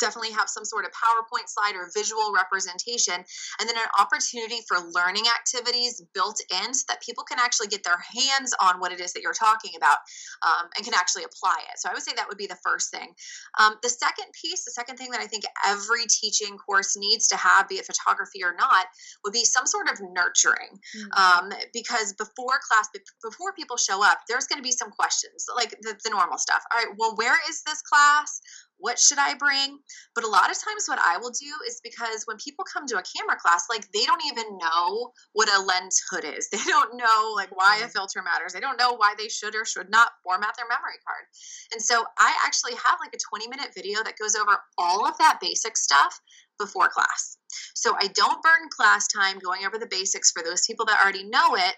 definitely 0.00 0.32
have 0.32 0.48
some 0.48 0.64
sort 0.64 0.84
of 0.84 0.90
PowerPoint 0.92 1.48
slide 1.48 1.74
or 1.76 1.90
visual 1.94 2.32
representation, 2.32 3.14
and 3.14 3.68
then 3.68 3.76
an 3.76 3.90
opportunity 3.98 4.60
for 4.68 4.78
learning 4.92 5.24
activities 5.28 6.02
built 6.14 6.40
in 6.50 6.74
so 6.74 6.84
that 6.88 7.02
people 7.02 7.24
can 7.24 7.38
actually 7.38 7.68
get 7.68 7.84
their 7.84 7.98
hands 7.98 8.54
on 8.60 8.80
what 8.80 8.92
it 8.92 9.00
is 9.00 9.12
that 9.12 9.22
you're 9.22 9.32
talking 9.32 9.72
about 9.76 9.98
um, 10.42 10.68
and 10.76 10.84
can 10.84 10.94
actually 10.94 11.24
apply 11.24 11.56
it. 11.72 11.78
So 11.78 11.88
I 11.88 11.92
would 11.92 12.02
say 12.02 12.12
that 12.16 12.28
would 12.28 12.38
be 12.38 12.46
the 12.46 12.58
first 12.64 12.90
thing. 12.90 13.14
Um, 13.58 13.74
the 13.82 13.88
second 13.88 14.26
piece, 14.40 14.64
the 14.64 14.70
second 14.70 14.96
thing 14.96 15.10
that 15.10 15.20
I 15.20 15.26
think 15.26 15.44
every 15.66 16.06
teaching 16.08 16.56
course 16.58 16.96
needs 16.96 17.28
to 17.28 17.36
have, 17.36 17.68
be 17.68 17.76
it 17.76 17.86
photography 17.86 18.42
or 18.42 18.54
not, 18.58 18.86
would 19.24 19.32
be 19.32 19.44
some 19.44 19.66
sort 19.66 19.88
of 19.88 19.98
nurturing. 20.00 20.78
Mm-hmm. 20.96 21.12
Um, 21.14 21.52
because 21.72 22.12
before 22.14 22.58
class, 22.68 22.88
before 23.22 23.52
people 23.52 23.76
show 23.76 24.04
up, 24.04 24.18
there's 24.28 24.46
going 24.46 24.58
to 24.58 24.62
be 24.62 24.72
some 24.72 24.90
questions 24.90 25.46
like 25.54 25.70
the, 25.82 25.96
the 26.04 26.10
normal 26.10 26.38
stuff. 26.38 26.62
All 26.72 26.84
right, 26.84 26.94
well, 26.98 27.14
where 27.16 27.38
is 27.48 27.62
this 27.62 27.82
class? 27.82 28.40
What 28.78 28.98
should 28.98 29.18
I 29.18 29.34
bring? 29.34 29.78
But 30.14 30.24
a 30.24 30.28
lot 30.28 30.50
of 30.50 30.58
times, 30.58 30.86
what 30.86 30.98
I 30.98 31.16
will 31.18 31.30
do 31.30 31.52
is 31.66 31.80
because 31.82 32.24
when 32.24 32.36
people 32.38 32.64
come 32.70 32.86
to 32.86 32.98
a 32.98 33.02
camera 33.16 33.36
class, 33.40 33.66
like 33.70 33.90
they 33.92 34.04
don't 34.04 34.22
even 34.26 34.58
know 34.58 35.12
what 35.32 35.48
a 35.48 35.62
lens 35.62 36.00
hood 36.10 36.24
is. 36.24 36.48
They 36.54 36.70
don't 36.70 36.96
know 36.96 37.32
like 37.36 37.54
why 37.54 37.76
a 37.76 37.80
mm-hmm. 37.80 37.90
filter 37.90 38.22
matters. 38.22 38.52
They 38.52 38.60
don't 38.60 38.78
know 38.78 38.94
why 38.94 39.14
they 39.18 39.28
should 39.28 39.54
or 39.54 39.64
should 39.64 39.90
not 39.90 40.12
format 40.22 40.54
their 40.56 40.66
memory 40.68 40.98
card. 41.06 41.24
And 41.72 41.82
so 41.82 42.04
I 42.18 42.34
actually 42.44 42.72
have 42.72 42.98
like 43.00 43.14
a 43.14 43.18
20 43.30 43.48
minute 43.48 43.70
video 43.74 44.02
that 44.02 44.18
goes 44.18 44.34
over 44.34 44.58
all 44.78 45.06
of 45.06 45.18
that 45.18 45.38
basic 45.40 45.76
stuff 45.76 46.18
before 46.58 46.88
class. 46.88 47.36
So 47.74 47.94
I 48.00 48.08
don't 48.08 48.42
burn 48.42 48.68
class 48.74 49.06
time 49.08 49.38
going 49.38 49.66
over 49.66 49.78
the 49.78 49.86
basics 49.90 50.30
for 50.30 50.42
those 50.42 50.66
people 50.66 50.86
that 50.86 51.00
already 51.02 51.24
know 51.24 51.54
it. 51.54 51.74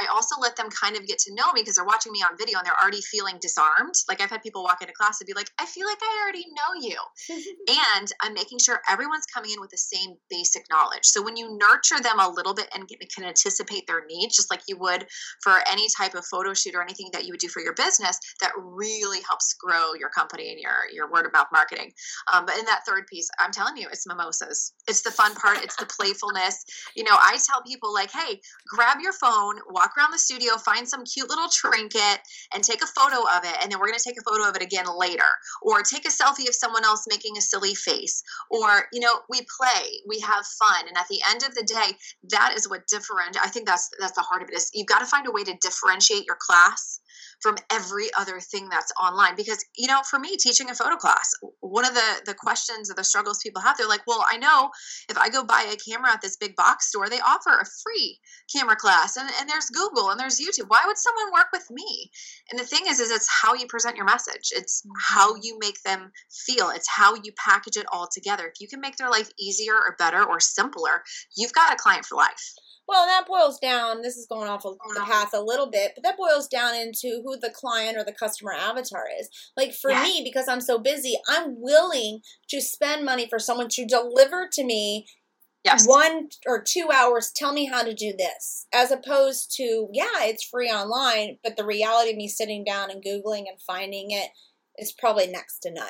I 0.00 0.06
also 0.12 0.36
let 0.40 0.56
them 0.56 0.68
kind 0.70 0.96
of 0.96 1.06
get 1.06 1.18
to 1.20 1.34
know 1.34 1.52
me 1.52 1.62
because 1.62 1.76
they're 1.76 1.84
watching 1.84 2.12
me 2.12 2.20
on 2.20 2.36
video 2.38 2.58
and 2.58 2.66
they're 2.66 2.80
already 2.80 3.00
feeling 3.00 3.36
disarmed. 3.40 3.94
Like 4.08 4.20
I've 4.20 4.30
had 4.30 4.42
people 4.42 4.62
walk 4.62 4.80
into 4.80 4.94
class 4.94 5.20
and 5.20 5.26
be 5.26 5.34
like, 5.34 5.50
I 5.58 5.66
feel 5.66 5.86
like 5.86 5.98
I 6.02 6.22
already 6.22 6.46
know 6.48 6.80
you. 6.80 6.96
and 7.98 8.08
I'm 8.22 8.34
making 8.34 8.58
sure 8.58 8.80
everyone's 8.88 9.26
coming 9.26 9.50
in 9.52 9.60
with 9.60 9.70
the 9.70 9.78
same 9.78 10.16
basic 10.30 10.64
knowledge. 10.70 11.04
So 11.04 11.22
when 11.22 11.36
you 11.36 11.58
nurture 11.58 12.00
them 12.02 12.18
a 12.20 12.28
little 12.28 12.54
bit 12.54 12.68
and 12.74 12.88
can 12.88 13.24
anticipate 13.24 13.86
their 13.86 14.04
needs, 14.06 14.36
just 14.36 14.50
like 14.50 14.62
you 14.68 14.78
would 14.78 15.06
for 15.42 15.58
any 15.70 15.86
type 15.96 16.14
of 16.14 16.24
photo 16.24 16.54
shoot 16.54 16.74
or 16.74 16.82
anything 16.82 17.08
that 17.12 17.24
you 17.24 17.32
would 17.32 17.40
do 17.40 17.48
for 17.48 17.62
your 17.62 17.74
business, 17.74 18.18
that 18.40 18.52
really 18.56 19.20
helps 19.26 19.54
grow 19.54 19.94
your 19.98 20.10
company 20.10 20.50
and 20.50 20.60
your, 20.60 20.74
your 20.92 21.10
word 21.10 21.26
of 21.26 21.32
mouth 21.32 21.48
marketing. 21.52 21.92
Um, 22.32 22.46
but 22.46 22.58
in 22.58 22.64
that 22.66 22.84
third 22.86 23.06
piece, 23.06 23.28
I'm 23.38 23.52
telling 23.52 23.76
you, 23.76 23.88
it's 23.90 24.06
mimosas. 24.06 24.72
It's 24.86 25.02
the 25.02 25.10
fun 25.10 25.34
part. 25.34 25.62
It's 25.62 25.76
the 25.76 25.86
playfulness. 25.86 26.64
You 26.94 27.04
know, 27.04 27.14
I 27.14 27.38
tell 27.44 27.62
people 27.62 27.92
like, 27.92 28.10
hey, 28.10 28.40
grab 28.66 28.98
your 29.00 29.12
phone, 29.12 29.56
walk 29.70 29.87
walk 29.88 29.96
around 29.96 30.12
the 30.12 30.18
studio, 30.18 30.56
find 30.58 30.88
some 30.88 31.04
cute 31.04 31.28
little 31.28 31.48
trinket, 31.48 32.20
and 32.52 32.62
take 32.62 32.82
a 32.82 32.86
photo 32.86 33.22
of 33.36 33.44
it. 33.44 33.56
And 33.62 33.70
then 33.70 33.78
we're 33.78 33.86
going 33.86 33.98
to 33.98 34.04
take 34.04 34.18
a 34.18 34.30
photo 34.30 34.48
of 34.48 34.56
it 34.56 34.62
again 34.62 34.86
later. 34.96 35.28
Or 35.62 35.82
take 35.82 36.04
a 36.06 36.10
selfie 36.10 36.48
of 36.48 36.54
someone 36.54 36.84
else 36.84 37.06
making 37.08 37.36
a 37.36 37.40
silly 37.40 37.74
face. 37.74 38.22
Or, 38.50 38.86
you 38.92 39.00
know, 39.00 39.20
we 39.28 39.40
play, 39.58 40.00
we 40.06 40.20
have 40.20 40.44
fun. 40.46 40.88
And 40.88 40.96
at 40.96 41.08
the 41.08 41.20
end 41.30 41.42
of 41.44 41.54
the 41.54 41.62
day, 41.62 41.96
that 42.30 42.54
is 42.56 42.68
what 42.68 42.86
different. 42.86 43.36
I 43.42 43.48
think 43.48 43.66
that's 43.66 43.88
that's 43.98 44.14
the 44.14 44.22
heart 44.22 44.42
of 44.42 44.48
it 44.48 44.54
is 44.54 44.70
you've 44.74 44.86
got 44.86 45.00
to 45.00 45.06
find 45.06 45.26
a 45.26 45.32
way 45.32 45.44
to 45.44 45.56
differentiate 45.60 46.26
your 46.26 46.38
class 46.40 47.00
from 47.40 47.56
every 47.72 48.08
other 48.18 48.40
thing 48.40 48.68
that's 48.68 48.92
online. 49.00 49.36
Because 49.36 49.64
you 49.76 49.86
know 49.86 50.00
for 50.08 50.18
me 50.18 50.36
teaching 50.36 50.70
a 50.70 50.74
photo 50.74 50.96
class 50.96 51.30
one 51.60 51.84
of 51.84 51.94
the 51.94 52.22
the 52.26 52.34
questions 52.34 52.90
or 52.90 52.94
the 52.94 53.04
struggles 53.04 53.38
people 53.42 53.60
have 53.60 53.76
they're 53.76 53.88
like 53.88 54.06
well 54.06 54.24
i 54.30 54.36
know 54.36 54.70
if 55.08 55.18
i 55.18 55.28
go 55.28 55.44
buy 55.44 55.66
a 55.70 55.76
camera 55.90 56.12
at 56.12 56.20
this 56.20 56.36
big 56.36 56.56
box 56.56 56.88
store 56.88 57.08
they 57.08 57.20
offer 57.20 57.50
a 57.50 57.64
free 57.82 58.18
camera 58.54 58.76
class 58.76 59.16
and, 59.16 59.28
and 59.38 59.48
there's 59.48 59.66
google 59.66 60.10
and 60.10 60.18
there's 60.18 60.40
youtube. 60.40 60.68
Why 60.68 60.82
would 60.86 60.98
someone 60.98 61.32
work 61.32 61.48
with 61.52 61.66
me? 61.70 62.10
And 62.50 62.58
the 62.58 62.64
thing 62.64 62.82
is 62.88 63.00
is 63.00 63.10
it's 63.10 63.28
how 63.42 63.54
you 63.54 63.66
present 63.66 63.96
your 63.96 64.06
message. 64.06 64.50
It's 64.52 64.82
how 65.00 65.34
you 65.42 65.58
make 65.60 65.82
them 65.82 66.10
feel. 66.30 66.70
It's 66.70 66.88
how 66.88 67.14
you 67.14 67.32
package 67.36 67.76
it 67.76 67.86
all 67.92 68.08
together. 68.12 68.46
If 68.46 68.60
you 68.60 68.68
can 68.68 68.80
make 68.80 68.96
their 68.96 69.10
life 69.10 69.30
easier 69.38 69.74
or 69.74 69.96
better 69.98 70.24
or 70.24 70.40
simpler 70.40 71.02
you've 71.36 71.52
got 71.52 71.72
a 71.72 71.76
client 71.76 72.04
for 72.04 72.16
life 72.16 72.54
well, 72.88 73.04
that 73.04 73.26
boils 73.26 73.58
down, 73.58 74.00
this 74.00 74.16
is 74.16 74.26
going 74.26 74.48
off 74.48 74.64
of 74.64 74.78
the 74.94 75.00
path 75.02 75.34
a 75.34 75.42
little 75.42 75.70
bit, 75.70 75.92
but 75.94 76.02
that 76.02 76.16
boils 76.16 76.48
down 76.48 76.74
into 76.74 77.20
who 77.22 77.36
the 77.36 77.52
client 77.54 77.98
or 77.98 78.04
the 78.04 78.12
customer 78.12 78.52
avatar 78.52 79.04
is. 79.20 79.28
Like 79.56 79.74
for 79.74 79.90
yeah. 79.90 80.02
me, 80.02 80.22
because 80.24 80.48
I'm 80.48 80.62
so 80.62 80.78
busy, 80.78 81.18
I'm 81.28 81.60
willing 81.60 82.20
to 82.48 82.60
spend 82.62 83.04
money 83.04 83.26
for 83.28 83.38
someone 83.38 83.68
to 83.70 83.84
deliver 83.84 84.48
to 84.52 84.64
me 84.64 85.06
yes. 85.64 85.86
one 85.86 86.30
or 86.46 86.62
two 86.66 86.88
hours, 86.92 87.30
tell 87.34 87.52
me 87.52 87.66
how 87.66 87.82
to 87.82 87.92
do 87.92 88.14
this, 88.16 88.66
as 88.72 88.90
opposed 88.90 89.54
to, 89.56 89.88
yeah, 89.92 90.22
it's 90.22 90.44
free 90.44 90.70
online, 90.70 91.38
but 91.44 91.58
the 91.58 91.66
reality 91.66 92.10
of 92.12 92.16
me 92.16 92.26
sitting 92.26 92.64
down 92.64 92.90
and 92.90 93.04
Googling 93.04 93.44
and 93.48 93.60
finding 93.66 94.10
it 94.12 94.30
is 94.78 94.92
probably 94.92 95.26
next 95.26 95.58
to 95.60 95.70
none 95.70 95.86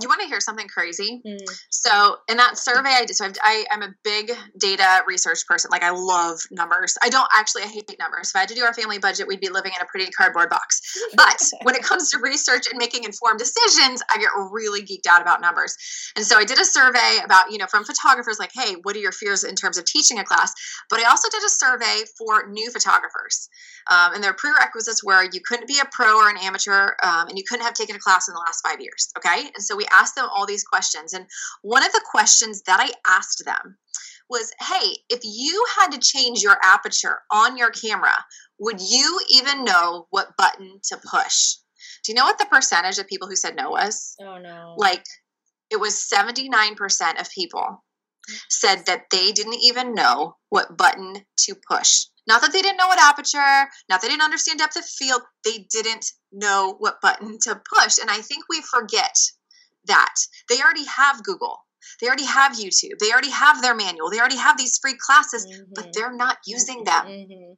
you 0.00 0.08
want 0.08 0.22
to 0.22 0.26
hear 0.26 0.40
something 0.40 0.68
crazy? 0.68 1.20
Mm. 1.26 1.38
So 1.70 2.16
in 2.28 2.38
that 2.38 2.56
survey 2.56 2.90
I 2.90 3.04
did, 3.04 3.14
so 3.14 3.26
I've, 3.26 3.36
I, 3.42 3.64
am 3.70 3.82
a 3.82 3.94
big 4.02 4.32
data 4.58 5.02
research 5.06 5.46
person. 5.46 5.68
Like 5.70 5.82
I 5.82 5.90
love 5.90 6.40
numbers. 6.50 6.96
I 7.02 7.10
don't 7.10 7.28
actually, 7.36 7.64
I 7.64 7.66
hate 7.66 7.94
numbers. 7.98 8.30
If 8.30 8.36
I 8.36 8.40
had 8.40 8.48
to 8.48 8.54
do 8.54 8.64
our 8.64 8.72
family 8.72 8.98
budget, 8.98 9.26
we'd 9.28 9.40
be 9.40 9.50
living 9.50 9.72
in 9.76 9.82
a 9.82 9.86
pretty 9.86 10.10
cardboard 10.10 10.48
box. 10.48 10.80
But 11.14 11.42
when 11.62 11.74
it 11.74 11.82
comes 11.82 12.10
to 12.10 12.18
research 12.18 12.66
and 12.70 12.78
making 12.78 13.04
informed 13.04 13.38
decisions, 13.38 14.02
I 14.10 14.18
get 14.18 14.30
really 14.50 14.82
geeked 14.82 15.06
out 15.08 15.20
about 15.20 15.40
numbers. 15.40 15.76
And 16.16 16.24
so 16.24 16.38
I 16.38 16.44
did 16.44 16.58
a 16.58 16.64
survey 16.64 17.18
about, 17.22 17.52
you 17.52 17.58
know, 17.58 17.66
from 17.66 17.84
photographers 17.84 18.38
like, 18.38 18.50
hey, 18.54 18.76
what 18.82 18.96
are 18.96 18.98
your 18.98 19.12
fears 19.12 19.44
in 19.44 19.54
terms 19.54 19.78
of 19.78 19.84
teaching 19.84 20.18
a 20.18 20.24
class? 20.24 20.52
But 20.88 21.00
I 21.00 21.08
also 21.08 21.28
did 21.28 21.42
a 21.44 21.48
survey 21.48 22.04
for 22.18 22.48
new 22.48 22.70
photographers. 22.70 23.48
Um, 23.90 24.14
and 24.14 24.24
their 24.24 24.32
prerequisites 24.32 25.04
were 25.04 25.24
you 25.24 25.40
couldn't 25.46 25.68
be 25.68 25.78
a 25.80 25.88
pro 25.90 26.16
or 26.16 26.30
an 26.30 26.36
amateur 26.38 26.94
um, 27.02 27.28
and 27.28 27.36
you 27.36 27.44
couldn't 27.48 27.64
have 27.64 27.74
taken 27.74 27.96
a 27.96 27.98
class 27.98 28.28
in 28.28 28.34
the 28.34 28.40
last 28.40 28.62
five 28.66 28.80
years. 28.80 29.10
Okay. 29.18 29.50
And 29.54 29.62
so 29.62 29.76
we 29.76 29.81
asked 29.92 30.14
them 30.14 30.28
all 30.34 30.46
these 30.46 30.64
questions. 30.64 31.12
And 31.12 31.26
one 31.62 31.84
of 31.84 31.92
the 31.92 32.04
questions 32.10 32.62
that 32.66 32.80
I 32.80 32.92
asked 33.06 33.42
them 33.44 33.76
was 34.28 34.52
hey, 34.60 34.96
if 35.10 35.20
you 35.22 35.64
had 35.78 35.90
to 35.92 35.98
change 35.98 36.42
your 36.42 36.56
aperture 36.62 37.20
on 37.30 37.56
your 37.56 37.70
camera, 37.70 38.14
would 38.58 38.80
you 38.80 39.20
even 39.28 39.64
know 39.64 40.06
what 40.10 40.36
button 40.38 40.80
to 40.84 40.96
push? 40.96 41.56
Do 42.04 42.12
you 42.12 42.14
know 42.14 42.24
what 42.24 42.38
the 42.38 42.46
percentage 42.46 42.98
of 42.98 43.06
people 43.06 43.28
who 43.28 43.36
said 43.36 43.56
no 43.56 43.70
was? 43.70 44.14
Oh, 44.20 44.38
no. 44.38 44.74
Like, 44.76 45.04
it 45.70 45.80
was 45.80 45.94
79% 45.94 47.20
of 47.20 47.30
people 47.30 47.82
said 48.48 48.86
that 48.86 49.04
they 49.10 49.32
didn't 49.32 49.60
even 49.62 49.94
know 49.94 50.36
what 50.48 50.76
button 50.76 51.24
to 51.38 51.54
push. 51.68 52.06
Not 52.26 52.40
that 52.42 52.52
they 52.52 52.62
didn't 52.62 52.76
know 52.76 52.86
what 52.86 53.00
aperture, 53.00 53.68
not 53.88 54.00
that 54.00 54.02
they 54.02 54.08
didn't 54.08 54.22
understand 54.22 54.60
depth 54.60 54.76
of 54.76 54.84
field, 54.84 55.22
they 55.44 55.66
didn't 55.70 56.12
know 56.30 56.76
what 56.78 57.00
button 57.00 57.38
to 57.42 57.60
push. 57.74 57.98
And 57.98 58.10
I 58.10 58.20
think 58.20 58.44
we 58.48 58.62
forget 58.62 59.16
that. 59.86 60.14
They 60.48 60.60
already 60.60 60.84
have 60.84 61.22
Google. 61.22 61.58
They 62.00 62.06
already 62.06 62.26
have 62.26 62.52
YouTube. 62.52 62.98
They 63.00 63.10
already 63.10 63.30
have 63.30 63.62
their 63.62 63.74
manual. 63.74 64.10
They 64.10 64.18
already 64.18 64.36
have 64.36 64.56
these 64.56 64.78
free 64.80 64.96
classes, 64.98 65.46
mm-hmm. 65.46 65.72
but 65.74 65.92
they're 65.92 66.14
not 66.14 66.38
using 66.46 66.84
them. 66.84 67.06
Mm-hmm. 67.06 67.52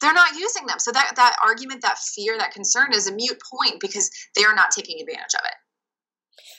They're 0.00 0.14
not 0.14 0.34
using 0.38 0.66
them. 0.66 0.78
So 0.78 0.92
that 0.92 1.12
that 1.16 1.36
argument, 1.44 1.82
that 1.82 1.98
fear, 1.98 2.36
that 2.38 2.52
concern 2.52 2.92
is 2.92 3.08
a 3.08 3.14
mute 3.14 3.40
point 3.50 3.80
because 3.80 4.10
they 4.36 4.44
are 4.44 4.54
not 4.54 4.70
taking 4.70 5.00
advantage 5.00 5.34
of 5.34 5.44
it. 5.44 5.54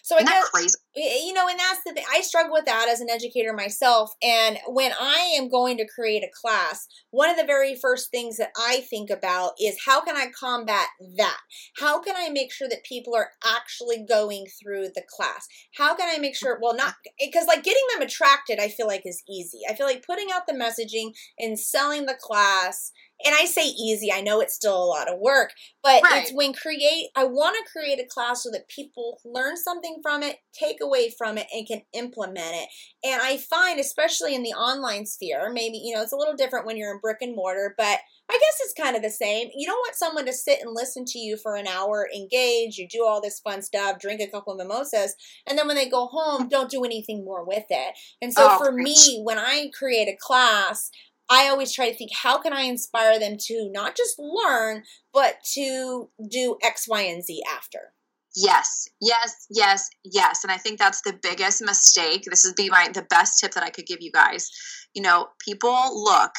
So 0.04 0.18
Isn't 0.18 0.30
I 0.30 0.32
guess, 0.32 0.50
crazy? 0.50 0.78
you 0.96 1.34
know, 1.34 1.48
and 1.48 1.60
that's 1.60 1.82
the 1.86 1.94
thing. 1.94 2.06
I 2.14 2.22
struggle 2.22 2.54
with 2.54 2.66
that 2.66 2.88
as 2.90 3.02
an 3.02 3.10
educator 3.10 3.54
myself. 3.54 4.14
And 4.22 4.58
when 4.68 4.92
I 5.00 5.36
am 5.38 5.50
going 5.50 5.78
to 5.78 5.88
create 5.88 6.24
a 6.24 6.32
class, 6.42 6.88
one 7.12 7.30
of 7.30 7.38
the 7.38 7.46
very 7.46 7.76
first 7.76 8.12
things 8.12 8.38
that 8.38 8.52
I 8.58 8.86
think 8.90 9.10
about 9.10 9.54
is 9.62 9.78
how 9.86 10.02
can 10.02 10.16
I 10.16 10.28
combat 10.40 10.88
that? 11.18 11.40
How 11.78 12.00
can 12.02 12.16
I 12.18 12.30
make 12.30 12.54
sure 12.54 12.70
that 12.70 12.84
people 12.84 13.16
are 13.16 13.32
actually 13.46 14.06
going 14.08 14.46
through 14.62 14.90
the 14.96 15.04
class? 15.10 15.48
How 15.76 15.96
can 15.96 16.08
I 16.14 16.20
make 16.20 16.36
sure, 16.36 16.60
well, 16.62 16.76
not 16.76 16.94
mm-hmm. 16.94 17.26
eh, 17.26 17.30
because 17.32 17.48
like 17.48 17.64
getting 17.64 17.84
them 17.94 18.02
attracted, 18.02 18.60
I 18.60 18.70
feel 18.70 18.88
like 18.88 19.02
is 19.06 19.24
easy. 19.30 19.60
I 19.70 19.74
feel 19.74 19.88
like 19.88 20.06
putting 20.06 20.28
out 20.34 20.48
the 20.48 20.54
messaging 20.54 21.14
and 21.40 21.60
selling 21.60 22.06
the 22.06 22.18
class 22.20 22.92
and 23.24 23.34
I 23.34 23.46
say 23.46 23.66
easy, 23.66 24.12
I 24.12 24.22
know 24.22 24.42
it's 24.42 24.56
still 24.56 24.76
a 24.76 24.86
lot 24.86 25.10
of 25.10 25.20
work, 25.20 25.52
but 25.82 26.04
right. 26.04 26.24
it's 26.24 26.34
when 26.34 26.54
create, 26.54 27.10
I 27.16 27.24
want 27.24 27.56
to 27.56 27.72
create 27.72 28.00
a 28.00 28.08
class 28.08 28.44
so 28.44 28.52
that 28.52 28.68
people 28.68 29.20
learn 29.24 29.56
something 29.56 30.00
from 30.02 30.22
it, 30.22 30.38
take 30.54 30.78
away 30.82 31.10
from 31.18 31.38
it, 31.38 31.48
and 31.54 31.66
can 31.66 31.82
implement 31.94 32.56
it. 32.56 32.70
And 33.04 33.22
I 33.22 33.38
find, 33.38 33.80
especially 33.80 34.36
in 34.36 34.44
the 34.44 34.50
online 34.50 35.06
sphere, 35.06 35.50
maybe, 35.54 35.78
you 35.78 35.96
know, 35.96 36.02
it's 36.02 36.12
a 36.12 36.18
little 36.18 36.36
different 36.36 36.66
when 36.66 36.76
you're 36.76 36.94
in 36.94 37.00
brick 37.00 37.20
and 37.22 37.36
mortar, 37.36 37.74
but 37.78 38.00
I 38.30 38.34
guess 38.34 38.60
it's 38.62 38.74
kind 38.74 38.96
of 38.96 39.02
the 39.02 39.10
same. 39.10 39.50
You 39.56 39.68
don't 39.68 39.78
want 39.78 39.96
someone 39.96 40.26
to 40.26 40.34
sit 40.34 40.60
and 40.62 40.74
listen 40.74 41.06
to 41.06 41.20
you 41.20 41.38
for 41.38 41.56
an 41.56 41.68
hour, 41.68 42.10
engage, 42.14 42.78
you 42.78 42.88
do 42.88 43.06
all 43.06 43.22
this 43.22 43.40
fun 43.40 43.62
stuff, 43.62 44.00
drink 44.00 44.20
a 44.20 44.28
couple 44.28 44.52
of 44.52 44.58
mimosas, 44.58 45.16
and 45.48 45.58
then 45.58 45.68
when 45.68 45.76
they 45.76 45.88
go 45.88 46.08
home, 46.08 46.50
don't 46.50 46.70
do 46.70 46.84
anything 46.84 47.24
more 47.24 47.46
with 47.46 47.66
it. 47.70 47.94
And 48.22 48.34
so 48.34 48.50
oh, 48.52 48.58
for 48.58 48.72
me, 48.72 49.22
when 49.24 49.38
I 49.38 49.70
create 49.78 50.10
a 50.10 50.18
class, 50.20 50.90
I 51.30 51.48
always 51.48 51.74
try 51.74 51.90
to 51.90 51.98
think 51.98 52.12
how 52.14 52.40
can 52.40 52.54
I 52.54 52.62
inspire 52.62 53.20
them 53.20 53.38
to 53.48 53.70
not 53.72 53.96
just 53.96 54.20
learn, 54.20 54.84
but 55.14 55.38
to 55.54 56.10
do 56.30 56.58
X, 56.62 56.88
Y, 56.88 57.02
and 57.02 57.24
Z 57.24 57.42
after. 57.52 57.94
Yes, 58.36 58.90
yes, 59.00 59.48
yes, 59.50 59.90
yes. 60.04 60.44
And 60.44 60.52
I 60.52 60.58
think 60.58 60.78
that's 60.78 61.02
the 61.02 61.18
biggest 61.22 61.64
mistake. 61.64 62.24
This 62.26 62.44
would 62.46 62.56
be 62.56 62.70
my 62.70 62.90
the 62.94 63.04
best 63.04 63.40
tip 63.40 63.54
that 63.54 63.64
I 63.64 63.70
could 63.70 63.86
give 63.86 64.02
you 64.02 64.12
guys. 64.12 64.50
You 64.94 65.02
know, 65.02 65.28
people 65.44 66.04
look 66.04 66.32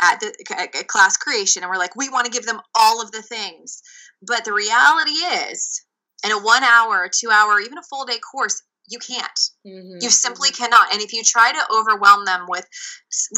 at 0.00 0.18
the 0.20 0.34
at 0.58 0.88
class 0.88 1.16
creation 1.16 1.62
and 1.62 1.70
we're 1.70 1.78
like, 1.78 1.94
we 1.94 2.08
want 2.08 2.26
to 2.26 2.32
give 2.32 2.46
them 2.46 2.60
all 2.74 3.00
of 3.00 3.12
the 3.12 3.22
things. 3.22 3.80
But 4.26 4.44
the 4.44 4.52
reality 4.52 5.12
is, 5.12 5.84
in 6.24 6.32
a 6.32 6.38
one 6.38 6.64
hour, 6.64 7.08
two 7.08 7.30
hour, 7.30 7.60
even 7.60 7.78
a 7.78 7.82
full 7.82 8.04
day 8.04 8.18
course, 8.18 8.60
you 8.90 8.98
can't. 8.98 9.40
Mm-hmm. 9.66 9.98
You 10.00 10.10
simply 10.10 10.50
mm-hmm. 10.50 10.64
cannot. 10.64 10.92
And 10.92 11.00
if 11.00 11.12
you 11.12 11.22
try 11.24 11.52
to 11.52 11.74
overwhelm 11.74 12.24
them 12.24 12.46
with 12.48 12.66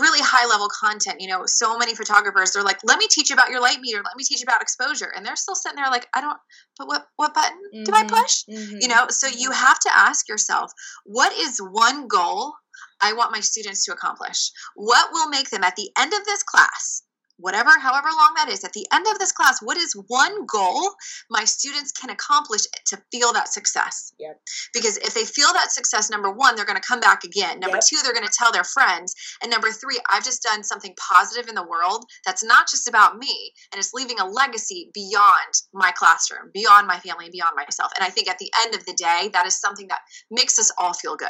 really 0.00 0.20
high 0.20 0.48
level 0.48 0.68
content, 0.68 1.20
you 1.20 1.28
know, 1.28 1.42
so 1.46 1.78
many 1.78 1.94
photographers, 1.94 2.52
they're 2.52 2.62
like, 2.62 2.80
let 2.84 2.98
me 2.98 3.06
teach 3.08 3.30
you 3.30 3.34
about 3.34 3.50
your 3.50 3.60
light 3.60 3.80
meter. 3.80 3.98
Let 3.98 4.16
me 4.16 4.24
teach 4.24 4.40
you 4.40 4.46
about 4.48 4.62
exposure. 4.62 5.12
And 5.14 5.24
they're 5.24 5.36
still 5.36 5.54
sitting 5.54 5.76
there 5.76 5.90
like, 5.90 6.08
I 6.14 6.20
don't, 6.20 6.38
but 6.78 6.88
what, 6.88 7.06
what 7.16 7.34
button 7.34 7.58
mm-hmm. 7.74 7.84
do 7.84 7.92
I 7.94 8.04
mm-hmm. 8.04 8.16
push? 8.16 8.44
Mm-hmm. 8.50 8.78
You 8.80 8.88
know, 8.88 9.06
so 9.10 9.28
you 9.28 9.50
have 9.50 9.78
to 9.80 9.90
ask 9.94 10.28
yourself, 10.28 10.72
what 11.04 11.32
is 11.32 11.58
one 11.58 12.08
goal 12.08 12.54
I 13.00 13.12
want 13.12 13.32
my 13.32 13.40
students 13.40 13.84
to 13.84 13.92
accomplish? 13.92 14.50
What 14.74 15.10
will 15.12 15.28
make 15.28 15.50
them 15.50 15.64
at 15.64 15.76
the 15.76 15.90
end 15.98 16.12
of 16.12 16.24
this 16.24 16.42
class 16.42 17.02
whatever, 17.42 17.70
however 17.78 18.08
long 18.16 18.32
that 18.36 18.48
is, 18.48 18.64
at 18.64 18.72
the 18.72 18.86
end 18.92 19.06
of 19.10 19.18
this 19.18 19.32
class, 19.32 19.60
what 19.60 19.76
is 19.76 19.94
one 20.06 20.46
goal 20.46 20.94
my 21.28 21.44
students 21.44 21.92
can 21.92 22.10
accomplish 22.10 22.62
to 22.86 23.02
feel 23.10 23.32
that 23.32 23.52
success? 23.52 24.12
Yep. 24.18 24.40
Because 24.72 24.96
if 24.98 25.12
they 25.12 25.24
feel 25.24 25.52
that 25.52 25.72
success, 25.72 26.10
number 26.10 26.30
one, 26.30 26.56
they're 26.56 26.64
going 26.64 26.80
to 26.80 26.88
come 26.88 27.00
back 27.00 27.24
again. 27.24 27.60
Number 27.60 27.76
Yep. 27.76 27.86
two, 27.86 27.96
they're 28.02 28.14
going 28.14 28.26
to 28.26 28.32
tell 28.32 28.52
their 28.52 28.64
friends. 28.64 29.14
And 29.42 29.50
number 29.50 29.70
three, 29.70 29.98
I've 30.10 30.24
just 30.24 30.42
done 30.42 30.62
something 30.62 30.94
positive 30.96 31.48
in 31.48 31.54
the 31.54 31.66
world 31.66 32.04
that's 32.24 32.44
not 32.44 32.70
just 32.70 32.88
about 32.88 33.18
me 33.18 33.52
and 33.72 33.78
it's 33.78 33.92
leaving 33.92 34.18
a 34.18 34.26
legacy 34.26 34.90
beyond 34.94 35.52
my 35.74 35.90
classroom, 35.90 36.50
beyond 36.54 36.86
my 36.86 36.98
family, 37.00 37.26
and 37.26 37.32
beyond 37.32 37.56
myself. 37.56 37.92
And 37.96 38.04
I 38.06 38.10
think 38.10 38.28
at 38.28 38.38
the 38.38 38.50
end 38.64 38.74
of 38.74 38.86
the 38.86 38.94
day, 38.94 39.30
that 39.32 39.46
is 39.46 39.58
something 39.58 39.88
that 39.88 40.00
makes 40.30 40.58
us 40.58 40.70
all 40.78 40.94
feel 40.94 41.16
good. 41.16 41.28